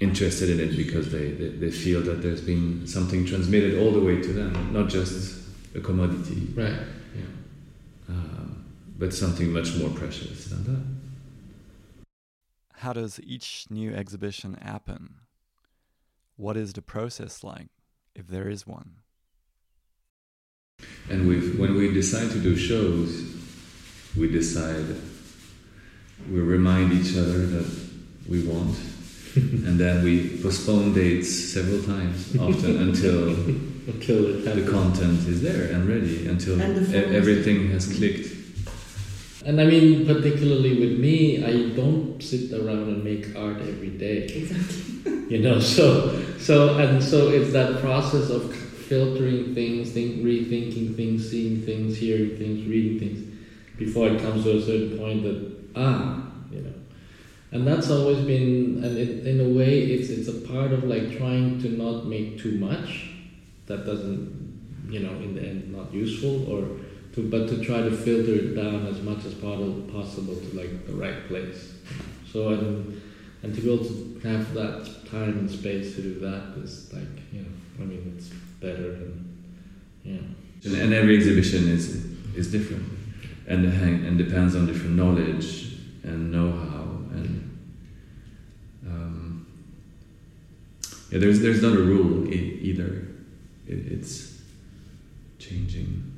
interested 0.00 0.48
in 0.50 0.60
it 0.60 0.76
because 0.76 1.10
they, 1.12 1.30
they, 1.32 1.48
they 1.48 1.70
feel 1.70 2.00
that 2.02 2.22
there's 2.22 2.40
been 2.40 2.86
something 2.86 3.26
transmitted 3.26 3.78
all 3.80 3.92
the 3.92 4.00
way 4.00 4.20
to 4.20 4.32
them, 4.32 4.72
not 4.72 4.88
just 4.88 5.38
a 5.74 5.80
commodity, 5.80 6.48
Right. 6.54 6.78
Yeah. 9.00 9.06
but 9.06 9.14
something 9.14 9.52
much 9.52 9.76
more 9.76 9.90
precious 9.90 10.46
than 10.46 10.64
that. 10.64 10.82
How 12.80 12.92
does 12.92 13.20
each 13.22 13.66
new 13.70 13.92
exhibition 13.94 14.54
happen? 14.54 15.16
What 16.36 16.56
is 16.56 16.72
the 16.72 16.82
process 16.82 17.44
like, 17.44 17.68
if 18.14 18.26
there 18.28 18.48
is 18.48 18.66
one? 18.66 18.96
And 21.10 21.28
we 21.28 21.50
when 21.58 21.74
we 21.76 21.92
decide 21.92 22.30
to 22.30 22.38
do 22.38 22.56
shows, 22.56 23.22
we 24.16 24.30
decide, 24.30 24.96
we 26.30 26.40
remind 26.40 26.92
each 26.92 27.16
other 27.18 27.46
that 27.46 27.68
we 28.26 28.46
want, 28.46 28.78
and 29.36 29.78
then 29.78 30.02
we 30.02 30.38
postpone 30.42 30.94
dates 30.94 31.28
several 31.28 31.82
times, 31.82 32.34
often 32.36 32.76
until 32.78 33.36
Until 33.86 34.40
the 34.42 34.70
content 34.70 35.26
is 35.26 35.42
there 35.42 35.72
and 35.72 35.88
ready, 35.88 36.26
until 36.28 36.56
the 36.56 36.92
e- 36.92 37.16
everything 37.16 37.70
has 37.70 37.86
clicked. 37.86 38.39
And 39.46 39.58
I 39.58 39.64
mean, 39.64 40.04
particularly 40.06 40.78
with 40.78 40.98
me, 40.98 41.42
I 41.42 41.74
don't 41.74 42.22
sit 42.22 42.52
around 42.52 42.88
and 42.88 43.02
make 43.02 43.34
art 43.34 43.56
every 43.62 43.88
day. 43.90 44.24
Exactly. 44.24 45.34
You 45.34 45.38
know, 45.42 45.58
so 45.60 46.22
so 46.38 46.76
and 46.76 47.02
so 47.02 47.28
it's 47.28 47.52
that 47.52 47.80
process 47.80 48.28
of 48.28 48.54
filtering 48.54 49.54
things, 49.54 49.92
think, 49.92 50.22
rethinking 50.24 50.94
things, 50.94 51.30
seeing 51.30 51.62
things, 51.62 51.96
hearing 51.96 52.36
things, 52.36 52.66
reading 52.66 52.98
things, 52.98 53.38
before 53.78 54.08
it 54.08 54.20
comes 54.20 54.44
to 54.44 54.58
a 54.58 54.60
certain 54.60 54.98
point 54.98 55.22
that 55.22 55.56
ah, 55.74 56.22
you 56.50 56.60
know, 56.60 56.74
and 57.52 57.66
that's 57.66 57.88
always 57.90 58.18
been, 58.18 58.84
and 58.84 58.98
it, 58.98 59.26
in 59.26 59.40
a 59.40 59.48
way, 59.48 59.84
it's 59.84 60.10
it's 60.10 60.28
a 60.28 60.46
part 60.46 60.72
of 60.72 60.84
like 60.84 61.16
trying 61.16 61.62
to 61.62 61.70
not 61.70 62.06
make 62.06 62.38
too 62.38 62.58
much 62.58 63.10
that 63.66 63.86
doesn't, 63.86 64.86
you 64.90 65.00
know, 65.00 65.12
in 65.12 65.34
the 65.34 65.40
end, 65.42 65.72
not 65.72 65.94
useful 65.94 66.52
or. 66.52 66.79
To, 67.14 67.28
but 67.28 67.48
to 67.48 67.64
try 67.64 67.82
to 67.82 67.90
filter 67.90 68.34
it 68.34 68.54
down 68.54 68.86
as 68.86 69.02
much 69.02 69.24
as 69.24 69.34
possible, 69.34 70.36
to 70.36 70.56
like 70.56 70.86
the 70.86 70.92
right 70.92 71.26
place. 71.26 71.74
So 72.32 72.50
and 72.50 73.02
and 73.42 73.54
to 73.54 73.60
be 73.60 73.72
able 73.72 73.84
to 73.84 74.20
have 74.22 74.54
that 74.54 75.06
time 75.10 75.38
and 75.38 75.50
space 75.50 75.94
to 75.96 76.02
do 76.02 76.20
that 76.20 76.56
is 76.62 76.92
like 76.92 77.02
you 77.32 77.40
know 77.40 77.48
I 77.80 77.82
mean 77.82 78.14
it's 78.16 78.28
better 78.60 78.92
than 78.92 79.38
yeah 80.04 80.18
And, 80.64 80.76
and 80.76 80.94
every 80.94 81.16
exhibition 81.16 81.68
is 81.68 82.06
is 82.36 82.52
different, 82.52 82.84
and 83.46 83.64
and 83.64 84.18
depends 84.18 84.54
on 84.54 84.66
different 84.66 84.96
knowledge 84.96 85.78
and 86.02 86.30
know-how 86.30 86.82
and 87.12 87.58
um, 88.86 89.46
yeah. 91.10 91.18
There's 91.18 91.40
there's 91.40 91.62
not 91.62 91.74
a 91.74 91.82
rule 91.82 92.32
either. 92.32 93.08
It, 93.66 93.92
it's 93.92 94.40
changing. 95.38 96.09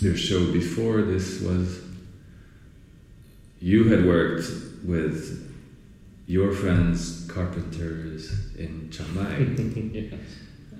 Your 0.00 0.16
show 0.16 0.50
before 0.52 1.02
this 1.02 1.40
was 1.42 1.80
you 3.60 3.84
had 3.84 4.06
worked 4.06 4.48
with 4.84 5.52
your 6.26 6.52
friends 6.52 7.26
carpenters 7.28 8.54
in 8.56 8.88
Chiang 8.90 9.14
Mai. 9.14 9.38
yeah 9.92 10.16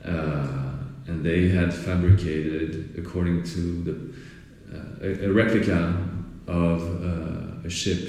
uh, 0.04 0.72
and 1.06 1.24
they 1.24 1.48
had 1.48 1.72
fabricated, 1.74 2.94
according 2.96 3.42
to 3.42 3.82
the 3.82 4.76
uh, 4.76 4.82
a, 5.02 5.28
a 5.28 5.32
replica 5.32 6.08
of 6.46 6.82
uh, 7.04 7.66
a 7.66 7.70
ship, 7.70 8.08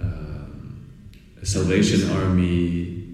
um, 0.00 0.86
a 1.40 1.46
Salvation 1.46 2.10
Army 2.10 3.04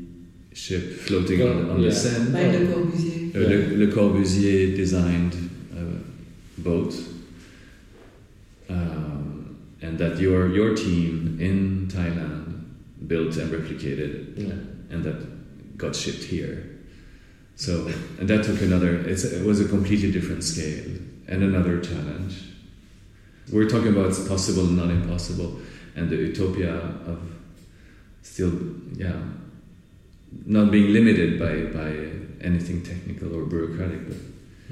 ship 0.53 0.93
floating 1.01 1.43
on, 1.43 1.71
on 1.71 1.81
Yeah. 1.81 1.89
the 1.89 1.95
Seine. 1.95 2.33
By 2.33 2.47
Le 2.57 2.67
Corbusier. 2.67 3.35
Uh, 3.35 3.39
Le, 3.39 3.77
Le 3.85 3.93
Corbusier 3.93 4.77
designed 4.77 5.35
a 5.35 5.52
boat, 6.63 6.95
um, 8.69 9.59
and 9.81 9.99
that 9.99 10.19
your 10.19 10.49
your 10.55 10.75
team 10.75 11.39
in 11.41 11.89
Thailand 11.89 12.65
built 13.07 13.37
and 13.37 13.51
replicated 13.51 14.37
yeah 14.37 14.73
and 14.93 15.03
that 15.05 15.79
got 15.79 15.97
shipped 15.97 16.25
here. 16.25 16.69
So, 17.57 17.91
and 18.19 18.29
that 18.29 18.45
took 18.45 18.61
another, 18.61 18.97
it's, 19.01 19.25
it 19.25 19.45
was 19.45 19.61
a 19.61 19.69
completely 19.69 20.11
different 20.11 20.45
scale 20.45 20.85
and 21.29 21.43
another 21.43 21.81
challenge. 21.81 22.45
We're 23.53 23.69
talking 23.69 23.89
about 23.89 24.07
it's 24.07 24.27
possible 24.27 24.65
not 24.65 24.91
impossible, 24.91 25.61
and 25.97 26.09
the 26.09 26.17
utopia 26.17 26.75
of 26.75 27.21
still, 28.23 28.53
yeah, 28.95 29.21
not 30.47 30.71
being 30.71 30.93
limited 30.93 31.39
by, 31.39 31.79
by 31.79 31.91
anything 32.47 32.83
technical 32.83 33.35
or 33.37 33.45
bureaucratic, 33.45 34.09
but 34.09 34.17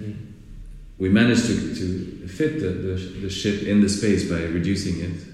Mm. 0.00 0.30
We 1.00 1.08
managed 1.08 1.46
to, 1.46 1.74
to 1.74 2.28
fit 2.28 2.60
the, 2.60 2.68
the, 2.68 2.94
the 3.22 3.30
ship 3.30 3.62
in 3.62 3.80
the 3.80 3.88
space 3.88 4.28
by 4.28 4.42
reducing 4.42 5.00
it. 5.00 5.24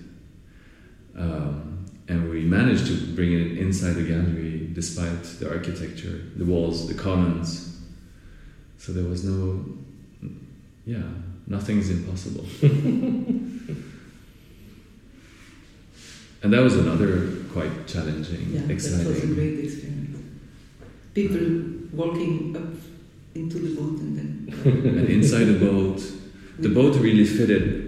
Um, 1.18 1.84
and 2.08 2.30
we 2.30 2.42
managed 2.42 2.86
to 2.86 2.94
bring 3.14 3.32
it 3.32 3.58
inside 3.58 3.94
the 3.94 4.04
gallery 4.04 4.70
despite 4.72 5.24
the 5.40 5.50
architecture, 5.50 6.22
the 6.36 6.44
walls, 6.44 6.86
the 6.86 6.94
columns. 6.94 7.80
So 8.78 8.92
there 8.92 9.04
was 9.04 9.24
no, 9.24 9.64
yeah, 10.86 11.02
nothing's 11.48 11.90
impossible. 11.90 12.46
and 12.62 13.82
that 16.52 16.62
was 16.62 16.76
another 16.76 17.28
quite 17.52 17.88
challenging, 17.88 18.52
Yeah, 18.52 18.60
that 18.60 18.74
was 18.74 18.92
a 18.92 19.00
exciting. 19.10 19.34
great 19.34 19.64
experience. 19.64 20.18
People 21.12 21.72
walking 21.92 22.56
up 22.56 22.95
into 23.36 23.58
the 23.58 23.74
boat 23.80 24.00
and 24.00 24.18
then. 24.18 24.54
and 24.64 25.08
inside 25.08 25.44
the 25.44 25.58
boat, 25.58 26.02
the 26.58 26.68
boat 26.68 26.96
really 26.96 27.24
fitted 27.24 27.86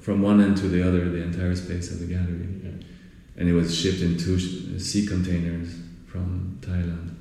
from 0.00 0.22
one 0.22 0.40
end 0.40 0.56
to 0.58 0.68
the 0.68 0.86
other, 0.86 1.08
the 1.08 1.22
entire 1.22 1.54
space 1.54 1.90
of 1.92 2.00
the 2.00 2.06
gallery. 2.06 2.48
yeah 2.62 2.70
And 3.36 3.48
it 3.48 3.52
was 3.52 3.74
shipped 3.74 4.02
in 4.02 4.18
two 4.18 4.38
sea 4.78 5.06
containers 5.06 5.74
from 6.06 6.58
Thailand. 6.60 7.16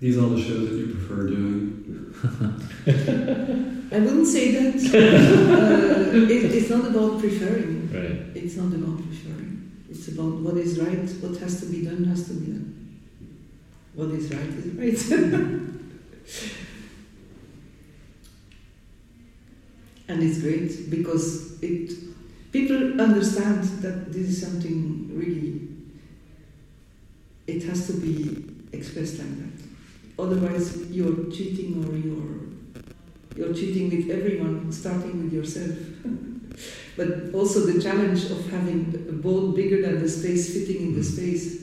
These 0.00 0.18
are 0.18 0.28
the 0.28 0.42
shows 0.42 0.68
that 0.68 0.76
you 0.76 0.94
prefer 0.94 1.26
doing. 1.28 2.14
I 3.92 3.98
wouldn't 3.98 4.26
say 4.26 4.52
that. 4.52 4.74
uh, 4.94 6.16
it, 6.16 6.44
it's 6.56 6.70
not 6.70 6.86
about 6.86 7.20
preferring. 7.20 7.90
right 7.92 8.36
It's 8.36 8.56
not 8.56 8.72
about 8.72 8.98
preferring. 8.98 9.84
It's 9.88 10.08
about 10.08 10.34
what 10.44 10.56
is 10.56 10.78
right, 10.78 11.08
what 11.22 11.36
has 11.40 11.60
to 11.60 11.66
be 11.66 11.84
done 11.84 12.04
has 12.04 12.26
to 12.28 12.34
be 12.34 12.46
done. 12.52 12.73
What 13.94 14.10
is 14.10 14.32
right 14.34 14.48
is 14.82 15.10
right. 15.12 15.60
and 20.08 20.22
it's 20.22 20.40
great 20.40 20.90
because 20.90 21.62
it 21.62 21.92
people 22.52 23.00
understand 23.00 23.62
that 23.82 24.12
this 24.12 24.28
is 24.28 24.40
something 24.42 25.10
really 25.16 25.68
it 27.46 27.62
has 27.64 27.86
to 27.86 27.94
be 27.94 28.46
expressed 28.72 29.18
like 29.18 29.38
that. 29.38 29.64
Otherwise 30.18 30.90
you're 30.90 31.30
cheating 31.30 31.84
or 31.84 31.94
you're 31.96 32.44
you're 33.36 33.54
cheating 33.54 33.90
with 33.90 34.10
everyone, 34.10 34.70
starting 34.72 35.24
with 35.24 35.32
yourself. 35.32 35.76
but 36.96 37.34
also 37.34 37.60
the 37.60 37.82
challenge 37.82 38.24
of 38.30 38.48
having 38.50 39.06
a 39.08 39.12
boat 39.12 39.56
bigger 39.56 39.82
than 39.82 40.00
the 40.00 40.08
space 40.08 40.52
fitting 40.54 40.82
in 40.88 40.94
the 40.94 41.00
Mm. 41.00 41.12
space 41.12 41.60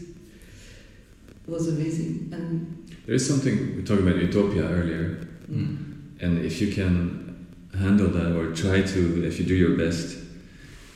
was 1.47 1.67
amazing. 1.67 2.29
And 2.31 2.89
There 3.05 3.15
is 3.15 3.27
something, 3.27 3.75
we 3.77 3.83
talked 3.83 4.01
about 4.01 4.17
utopia 4.17 4.63
earlier, 4.63 5.27
mm, 5.51 5.77
and 6.21 6.45
if 6.45 6.61
you 6.61 6.71
can 6.73 7.47
handle 7.77 8.09
that 8.09 8.35
or 8.35 8.53
try 8.53 8.81
to, 8.81 9.23
if 9.25 9.39
you 9.39 9.45
do 9.45 9.55
your 9.55 9.75
best, 9.77 10.17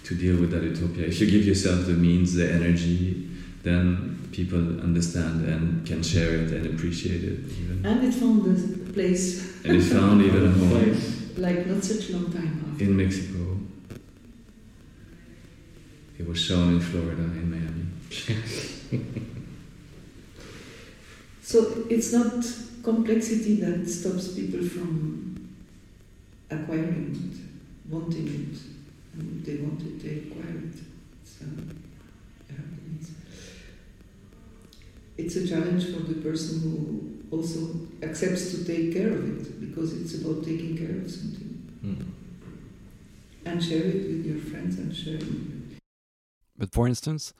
to 0.03 0.13
deal 0.15 0.39
with 0.39 0.51
that 0.51 0.61
utopia. 0.63 1.05
If 1.07 1.19
you 1.19 1.25
give 1.31 1.45
yourself 1.45 1.87
the 1.87 1.93
means, 1.93 2.35
the 2.35 2.51
energy, 2.51 3.27
then 3.63 4.29
people 4.31 4.59
understand 4.81 5.45
and 5.45 5.83
can 5.87 6.03
share 6.03 6.35
it 6.35 6.51
and 6.51 6.67
appreciate 6.67 7.23
it. 7.23 7.39
Even. 7.59 7.83
And 7.83 8.03
it 8.05 8.13
found 8.13 8.45
a 8.45 8.93
place. 8.93 9.63
And 9.65 9.77
it 9.77 9.81
found 9.81 10.21
even 10.21 10.45
a 10.45 10.51
home 10.51 10.69
Place. 10.69 11.37
like 11.37 11.65
not 11.65 11.83
such 11.83 12.09
a 12.09 12.13
long 12.13 12.31
time 12.31 12.63
after. 12.71 12.83
in 12.83 12.95
Mexico. 12.95 13.57
It 16.19 16.27
was 16.27 16.37
shown 16.39 16.75
in 16.75 16.79
Florida, 16.81 17.23
in 17.23 17.49
Miami. 17.49 19.21
So 21.45 21.85
it's 21.91 22.11
not 22.11 22.43
complexity 22.83 23.55
that 23.61 23.87
stops 23.87 24.29
people 24.33 24.63
from 24.67 25.55
acquiring 26.49 27.11
it, 27.13 27.91
wanting 27.93 28.27
it. 28.27 28.57
And 29.13 29.39
if 29.39 29.45
they 29.45 29.57
want 29.63 29.79
it, 29.81 30.01
they 30.01 30.27
acquire 30.27 30.57
it. 30.57 30.73
It's, 31.21 31.37
yeah, 32.49 32.55
it's, 32.99 33.11
it's 35.17 35.35
a 35.35 35.47
challenge 35.47 35.85
for 35.93 36.01
the 36.01 36.15
person 36.15 36.61
who 36.61 37.37
also 37.37 37.59
accepts 38.01 38.49
to 38.51 38.65
take 38.65 38.93
care 38.93 39.09
of 39.13 39.39
it 39.39 39.59
because 39.61 39.93
it's 40.01 40.15
about 40.21 40.43
taking 40.43 40.75
care 40.77 40.97
of 40.97 41.09
something 41.11 41.51
Mm. 41.85 42.03
and 43.45 43.63
share 43.63 43.83
it 43.83 44.07
with 44.09 44.25
your 44.25 44.39
friends 44.39 44.79
and 44.79 44.95
share 44.95 45.17
it. 45.17 45.77
But 46.57 46.71
for 46.71 46.87
instance, 46.87 47.31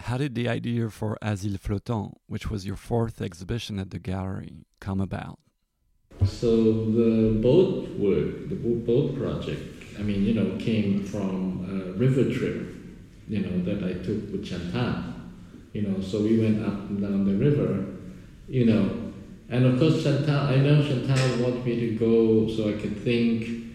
how 0.00 0.16
did 0.16 0.34
the 0.34 0.48
idea 0.48 0.90
for 0.90 1.18
Asile 1.22 1.58
Flottant, 1.58 2.16
which 2.26 2.50
was 2.50 2.64
your 2.64 2.76
fourth 2.76 3.20
exhibition 3.20 3.78
at 3.78 3.90
the 3.90 3.98
gallery, 3.98 4.66
come 4.80 5.00
about? 5.00 5.38
So 6.24 6.84
the 6.90 7.38
boat 7.40 7.88
work, 7.98 8.48
the 8.48 8.54
boat 8.54 9.18
project, 9.18 9.84
I 9.98 10.02
mean, 10.02 10.24
you 10.24 10.34
know, 10.34 10.56
came 10.58 11.04
from 11.04 11.64
a 11.68 11.98
river 11.98 12.24
trip, 12.32 12.74
you 13.28 13.40
know, 13.40 13.64
that 13.64 13.84
I 13.84 13.94
took 14.04 14.30
with 14.32 14.44
Chantal. 14.44 15.14
You 15.72 15.82
know, 15.82 16.00
so 16.00 16.22
we 16.22 16.38
went 16.38 16.64
up 16.64 16.88
and 16.88 17.00
down 17.02 17.24
the 17.24 17.34
river, 17.34 17.84
you 18.48 18.64
know, 18.66 19.12
and 19.50 19.64
of 19.64 19.78
course 19.78 20.02
Chantal, 20.02 20.48
I 20.48 20.56
know 20.56 20.82
Chantal 20.82 21.42
wanted 21.44 21.64
me 21.64 21.80
to 21.80 21.98
go 21.98 22.48
so 22.48 22.68
I 22.68 22.80
could 22.80 23.02
think 23.04 23.66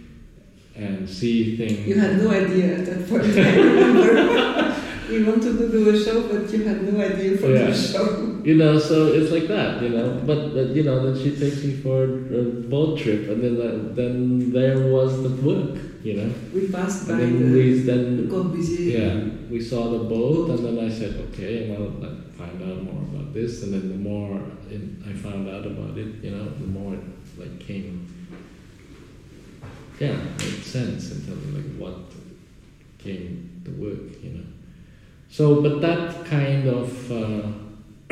and 0.75 1.07
see 1.07 1.55
things. 1.55 1.87
You 1.87 1.99
had 1.99 2.17
no 2.17 2.31
idea 2.31 2.79
at 2.79 2.85
that 2.85 3.09
point, 3.09 3.23
I 3.23 3.55
remember. 3.55 4.79
we 5.13 5.23
wanted 5.23 5.57
to 5.61 5.65
do 5.71 5.89
a 5.89 5.97
show, 6.03 6.17
but 6.27 6.51
you 6.51 6.63
had 6.63 6.79
no 6.91 6.99
idea 6.99 7.37
for 7.37 7.49
Yeah. 7.53 7.65
the 7.69 7.73
show. 7.73 8.05
You 8.43 8.55
know, 8.61 8.73
so 8.79 8.95
it's 9.17 9.31
like 9.31 9.47
that, 9.47 9.81
you 9.83 9.89
know. 9.89 10.07
But, 10.29 10.53
but 10.55 10.67
you 10.77 10.83
know, 10.83 10.97
then 11.05 11.15
she 11.23 11.31
takes 11.43 11.63
me 11.63 11.73
for 11.85 11.97
a 12.39 12.43
boat 12.73 12.97
trip, 12.99 13.29
and 13.29 13.39
then 13.43 13.55
uh, 13.67 13.93
then 13.99 14.51
there 14.51 14.79
was 14.95 15.11
the 15.25 15.33
work, 15.49 15.77
you 16.03 16.13
know. 16.17 16.29
We 16.53 16.67
passed 16.67 17.07
by 17.07 17.13
And 17.13 17.21
then 17.21 17.51
the, 17.53 17.59
we 17.59 17.79
then 17.91 18.29
Corbusier. 18.33 18.91
yeah 18.99 19.15
we 19.53 19.61
saw 19.61 19.81
the 19.97 20.03
boat, 20.15 20.49
and 20.53 20.61
then 20.65 20.77
I 20.87 20.89
said, 20.99 21.13
okay, 21.29 21.69
well, 21.69 21.87
like 22.03 22.19
find 22.41 22.57
out 22.67 22.81
more 22.89 23.01
about 23.09 23.33
this, 23.33 23.63
and 23.63 23.73
then 23.73 23.85
the 23.93 23.99
more 24.09 24.41
in, 24.73 24.81
I 25.07 25.13
found 25.25 25.47
out 25.47 25.65
about 25.65 25.95
it, 26.03 26.11
you 26.25 26.31
know, 26.31 26.45
the 26.63 26.67
more 26.77 26.93
it 26.95 27.05
like 27.39 27.59
came. 27.59 28.07
Yeah, 29.99 30.17
made 30.39 30.63
sense 30.75 31.11
in 31.11 31.19
terms 31.25 31.43
of 31.47 31.53
like 31.57 31.69
what 31.83 31.99
came 32.97 33.61
the 33.63 33.71
work, 33.83 34.05
you 34.23 34.31
know. 34.35 34.47
So, 35.33 35.63
but 35.63 35.81
that 35.81 36.25
kind 36.25 36.67
of 36.67 37.11
uh, 37.11 37.47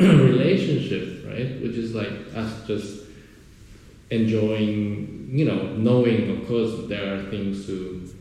relationship, 0.00 1.24
right, 1.24 1.62
which 1.62 1.76
is 1.76 1.94
like 1.94 2.10
us 2.34 2.66
just 2.66 3.04
enjoying, 4.10 5.30
you 5.32 5.44
know, 5.44 5.76
knowing, 5.76 6.36
of 6.36 6.48
course, 6.48 6.88
there 6.88 7.14
are 7.14 7.22
things 7.30 7.64
to 7.66 8.12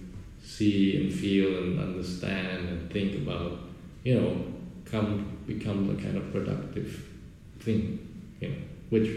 see 0.43 1.01
and 1.01 1.11
feel 1.11 1.63
and 1.63 1.79
understand 1.79 2.69
and 2.69 2.91
think 2.91 3.15
about, 3.27 3.57
you 4.03 4.21
know, 4.21 4.45
come 4.85 5.35
become 5.47 5.89
a 5.89 5.99
kind 5.99 6.17
of 6.17 6.31
productive 6.31 7.03
thing, 7.59 8.07
you 8.39 8.49
know, 8.49 8.55
which 8.91 9.09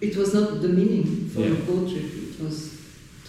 It 0.00 0.16
was 0.16 0.32
not 0.32 0.62
the 0.62 0.68
meaning 0.70 1.28
for 1.28 1.40
Yeah. 1.40 1.60
boat 1.66 1.90
trip, 1.90 2.04
it 2.04 2.42
was 2.42 2.79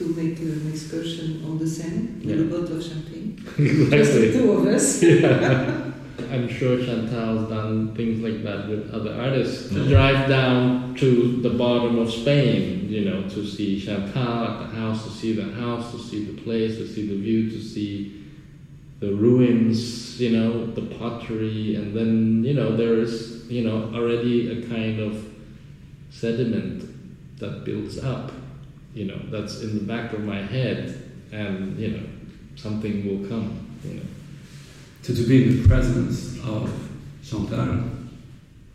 to 0.01 0.07
make 0.15 0.39
an 0.39 0.67
excursion 0.71 1.43
on 1.45 1.57
the 1.59 1.67
Seine 1.67 2.01
with 2.25 2.29
Yeah. 2.29 2.45
a 2.45 2.49
bottle 2.49 2.77
of 2.77 2.83
champagne. 2.83 3.35
Just 3.91 4.13
the 4.13 4.31
two 4.33 4.51
of 4.51 4.65
us. 4.67 5.03
yeah. 5.03 5.87
I'm 6.31 6.47
sure 6.47 6.77
Chantal's 6.77 7.49
done 7.49 7.93
things 7.95 8.21
like 8.23 8.43
that 8.43 8.67
with 8.69 8.91
other 8.93 9.13
artists. 9.13 9.69
To 9.69 9.87
drive 9.87 10.29
down 10.29 10.95
to 10.95 11.41
the 11.41 11.49
bottom 11.51 11.97
of 11.99 12.11
Spain, 12.11 12.87
you 12.89 13.05
know, 13.05 13.27
to 13.29 13.45
see 13.45 13.79
Chantal 13.81 14.45
at 14.45 14.59
the 14.59 14.75
house, 14.75 15.03
to 15.05 15.09
see 15.11 15.33
the 15.33 15.51
house, 15.53 15.91
to 15.91 15.99
see 15.99 16.25
the 16.25 16.41
place, 16.41 16.77
to 16.77 16.87
see 16.87 17.07
the 17.07 17.15
view, 17.17 17.49
to 17.49 17.61
see 17.61 18.23
the 18.99 19.13
ruins, 19.13 20.21
you 20.21 20.29
know, 20.37 20.67
the 20.67 20.83
pottery, 20.95 21.75
and 21.75 21.93
then, 21.97 22.43
you 22.43 22.53
know, 22.53 22.75
there 22.77 22.95
is, 22.99 23.45
you 23.49 23.63
know, 23.67 23.91
already 23.95 24.35
a 24.51 24.67
kind 24.69 24.99
of 24.99 25.25
sediment 26.11 27.39
that 27.39 27.65
builds 27.65 27.97
up, 27.97 28.31
you 28.93 29.05
know, 29.05 29.19
that's 29.29 29.61
in 29.61 29.77
the 29.77 29.83
back 29.83 30.13
of 30.13 30.21
my 30.23 30.41
head, 30.41 30.95
and, 31.31 31.77
you 31.79 31.89
know, 31.91 32.03
something 32.55 33.05
will 33.07 33.27
come, 33.27 33.77
you 33.83 33.95
know. 33.95 34.01
To, 35.03 35.15
to 35.15 35.23
be 35.23 35.43
in 35.43 35.61
the 35.63 35.67
presence 35.67 36.37
of 36.45 36.71
Chantal. 37.23 37.83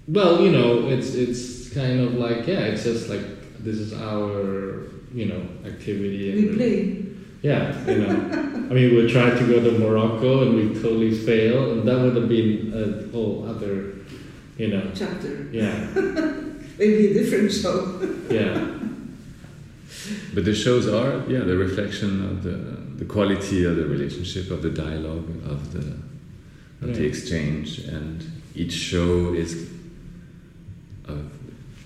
Well, 0.08 0.42
you 0.42 0.50
know, 0.50 0.88
it's 0.88 1.14
it's 1.14 1.68
kind 1.74 2.00
of 2.00 2.14
like 2.14 2.46
yeah, 2.46 2.60
it's 2.60 2.84
just 2.84 3.08
like 3.08 3.22
this 3.62 3.76
is 3.76 3.92
our 3.92 4.84
you 5.14 5.26
know 5.26 5.42
activity. 5.64 6.32
And 6.32 6.50
We 6.50 6.56
played. 6.56 7.02
Yeah, 7.42 7.86
you 7.88 7.98
know. 7.98 8.10
I 8.70 8.74
mean, 8.74 8.94
we 8.96 9.06
tried 9.10 9.38
to 9.38 9.46
go 9.46 9.60
to 9.62 9.78
Morocco 9.78 10.42
and 10.42 10.54
we 10.56 10.74
totally 10.80 11.14
failed, 11.14 11.78
and 11.78 11.88
that 11.88 12.00
would 12.00 12.16
have 12.16 12.28
been 12.28 12.72
a 12.74 13.12
whole 13.12 13.46
other, 13.48 13.94
you 14.58 14.68
know. 14.68 14.90
chapter. 14.94 15.48
Yeah, 15.52 15.86
Maybe 16.78 17.10
a 17.10 17.14
different 17.14 17.52
show. 17.52 18.00
yeah, 18.30 18.78
But 20.34 20.44
the 20.44 20.54
shows 20.54 20.86
are, 20.88 21.22
yeah, 21.28 21.40
the 21.40 21.57
reflection 21.57 22.11
of 22.30 22.42
the 22.42 22.57
the 22.98 23.04
quality 23.04 23.64
of 23.64 23.76
the 23.76 23.86
relationship, 23.86 24.50
of 24.50 24.62
the 24.62 24.70
dialogue, 24.70 25.28
of 25.44 25.72
the 25.72 25.86
of 26.82 26.94
the 26.94 27.04
exchange, 27.04 27.78
and 27.80 28.24
each 28.54 28.72
show 28.72 29.34
is 29.34 29.70
of 31.07 31.24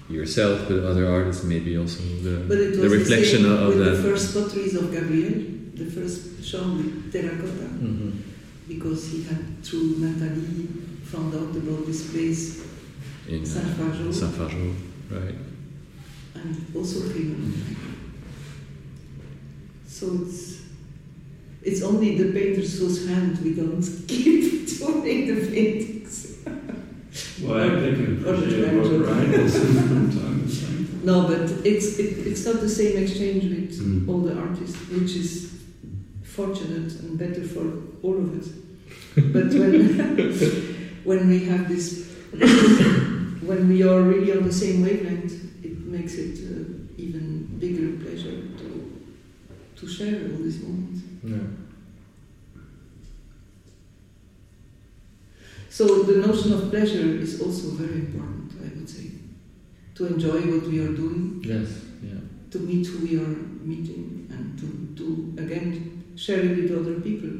yourself, 0.09 0.67
but 0.69 0.79
other 0.85 1.07
artists, 1.09 1.45
maybe 1.45 1.77
also 1.77 2.03
the, 2.23 2.45
But 2.49 2.59
it 2.59 2.71
was 2.71 2.79
the 2.81 2.89
reflection 2.89 3.43
same 3.43 3.53
of 3.53 3.69
with 3.69 3.79
that. 3.79 3.91
the 3.91 4.03
first 4.03 4.35
potteries 4.35 4.75
of 4.75 4.91
Gabriel, 4.93 5.35
the 5.75 5.87
first 5.87 6.45
show 6.45 6.63
with 6.77 7.13
terracotta, 7.13 7.69
hmm 7.69 8.11
because 8.69 9.11
he 9.11 9.25
had, 9.25 9.65
through 9.65 9.97
Nathalie, 9.99 10.69
found 11.03 11.35
out 11.35 11.57
about 11.57 11.87
this 11.87 12.09
place, 12.13 12.63
in 13.29 13.45
Saint 13.45 13.67
Fargeau. 13.77 14.13
Saint 14.15 14.33
Fargeau, 14.33 14.75
right? 15.11 15.35
and 16.35 16.67
also 16.75 17.01
Freeman. 17.09 17.53
So 20.01 20.07
it's 20.23 20.63
it's 21.63 21.83
only 21.83 22.17
the 22.17 22.33
painters 22.33 22.79
whose 22.79 23.07
hand 23.07 23.39
we 23.45 23.53
don't 23.55 23.83
keep 24.09 24.67
doing 24.79 25.27
the 25.35 25.47
paintings. 25.53 26.39
Well, 27.43 27.59
Or 27.59 27.81
the 27.81 28.31
appreciate 28.31 28.83
both 28.83 29.09
rivals 29.09 29.55
from 29.59 30.11
time 30.13 30.49
to 30.49 30.61
time. 30.61 31.01
No, 31.05 31.27
but 31.27 31.51
it's 31.67 31.99
it, 31.99 32.11
it's 32.29 32.45
not 32.47 32.61
the 32.61 32.69
same 32.69 33.03
exchange 33.03 33.43
with 33.45 33.71
Mm. 33.81 34.09
all 34.09 34.21
the 34.29 34.35
artists, 34.35 34.77
which 34.91 35.13
is 35.23 35.31
fortunate 36.23 36.93
and 37.01 37.19
better 37.19 37.43
for 37.55 37.65
all 38.03 38.17
of 38.25 38.29
us. 38.39 38.49
But 39.17 39.49
when 39.61 39.75
when 41.11 41.29
we 41.29 41.39
have 41.51 41.69
this, 41.69 41.87
when 43.51 43.69
we 43.69 43.83
are 43.83 44.01
really 44.03 44.33
on 44.39 44.45
the 44.45 44.53
same 44.53 44.83
wavelength, 44.83 45.35
it 45.65 45.77
makes 45.97 46.15
it 46.15 46.35
uh, 46.47 47.03
even 47.05 47.25
bigger 47.59 47.89
pleasure 48.05 48.37
to 49.81 49.87
to 49.87 49.93
share 49.93 50.15
all 50.31 50.39
these 50.43 50.63
moments. 50.63 51.01
yeah. 51.25 51.37
So 55.71 56.03
the 56.03 56.27
notion 56.27 56.53
of 56.53 56.69
pleasure 56.71 57.17
is 57.27 57.41
also 57.41 57.71
very 57.71 58.01
important, 58.01 58.53
I 58.61 58.77
would 58.77 58.89
say, 58.89 59.13
to 59.95 60.07
enjoy 60.09 60.41
what 60.53 60.65
we 60.67 60.81
are 60.81 60.93
doing, 60.93 61.43
Yes, 61.45 61.69
yeah. 62.03 62.21
to 62.51 62.59
meet 62.59 62.87
who 62.89 63.07
we 63.07 63.17
are 63.17 63.35
meeting, 63.65 64.27
and 64.31 64.59
to, 64.59 64.67
to 64.99 65.43
again 65.43 66.03
share 66.17 66.41
it 66.41 66.57
with 66.59 66.73
other 66.79 67.01
people. 67.01 67.31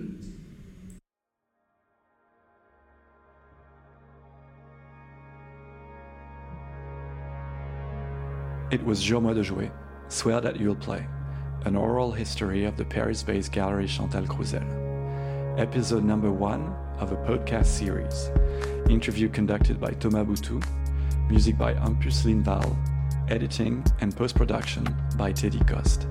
It 8.71 8.85
was 8.85 9.03
Jurez-moi 9.03 9.35
de 9.35 9.43
jouer, 9.43 9.71
Swear 10.09 10.41
That 10.41 10.61
You'll 10.61 10.77
Play, 10.77 11.05
an 11.65 11.77
oral 11.77 12.11
history 12.11 12.65
of 12.65 12.77
the 12.77 12.85
Paris 12.85 13.23
based 13.23 13.53
gallery 13.53 13.87
Chantal 13.87 14.23
Crousel. 14.23 14.65
Episode 15.59 16.05
number 16.05 16.31
one 16.31 16.75
of 16.99 17.13
a 17.13 17.17
podcast 17.17 17.67
series. 17.67 18.31
Interview 18.89 19.29
conducted 19.29 19.79
by 19.79 19.91
Thomas 19.93 20.41
Boutoux, 20.41 20.63
music 21.29 21.59
by 21.59 21.75
Ampus 21.75 22.25
Linval, 22.25 22.77
editing 23.31 23.85
and 24.01 24.17
post 24.17 24.35
production 24.35 24.87
by 25.17 25.33
Teddy 25.33 25.61
Coste. 25.61 26.07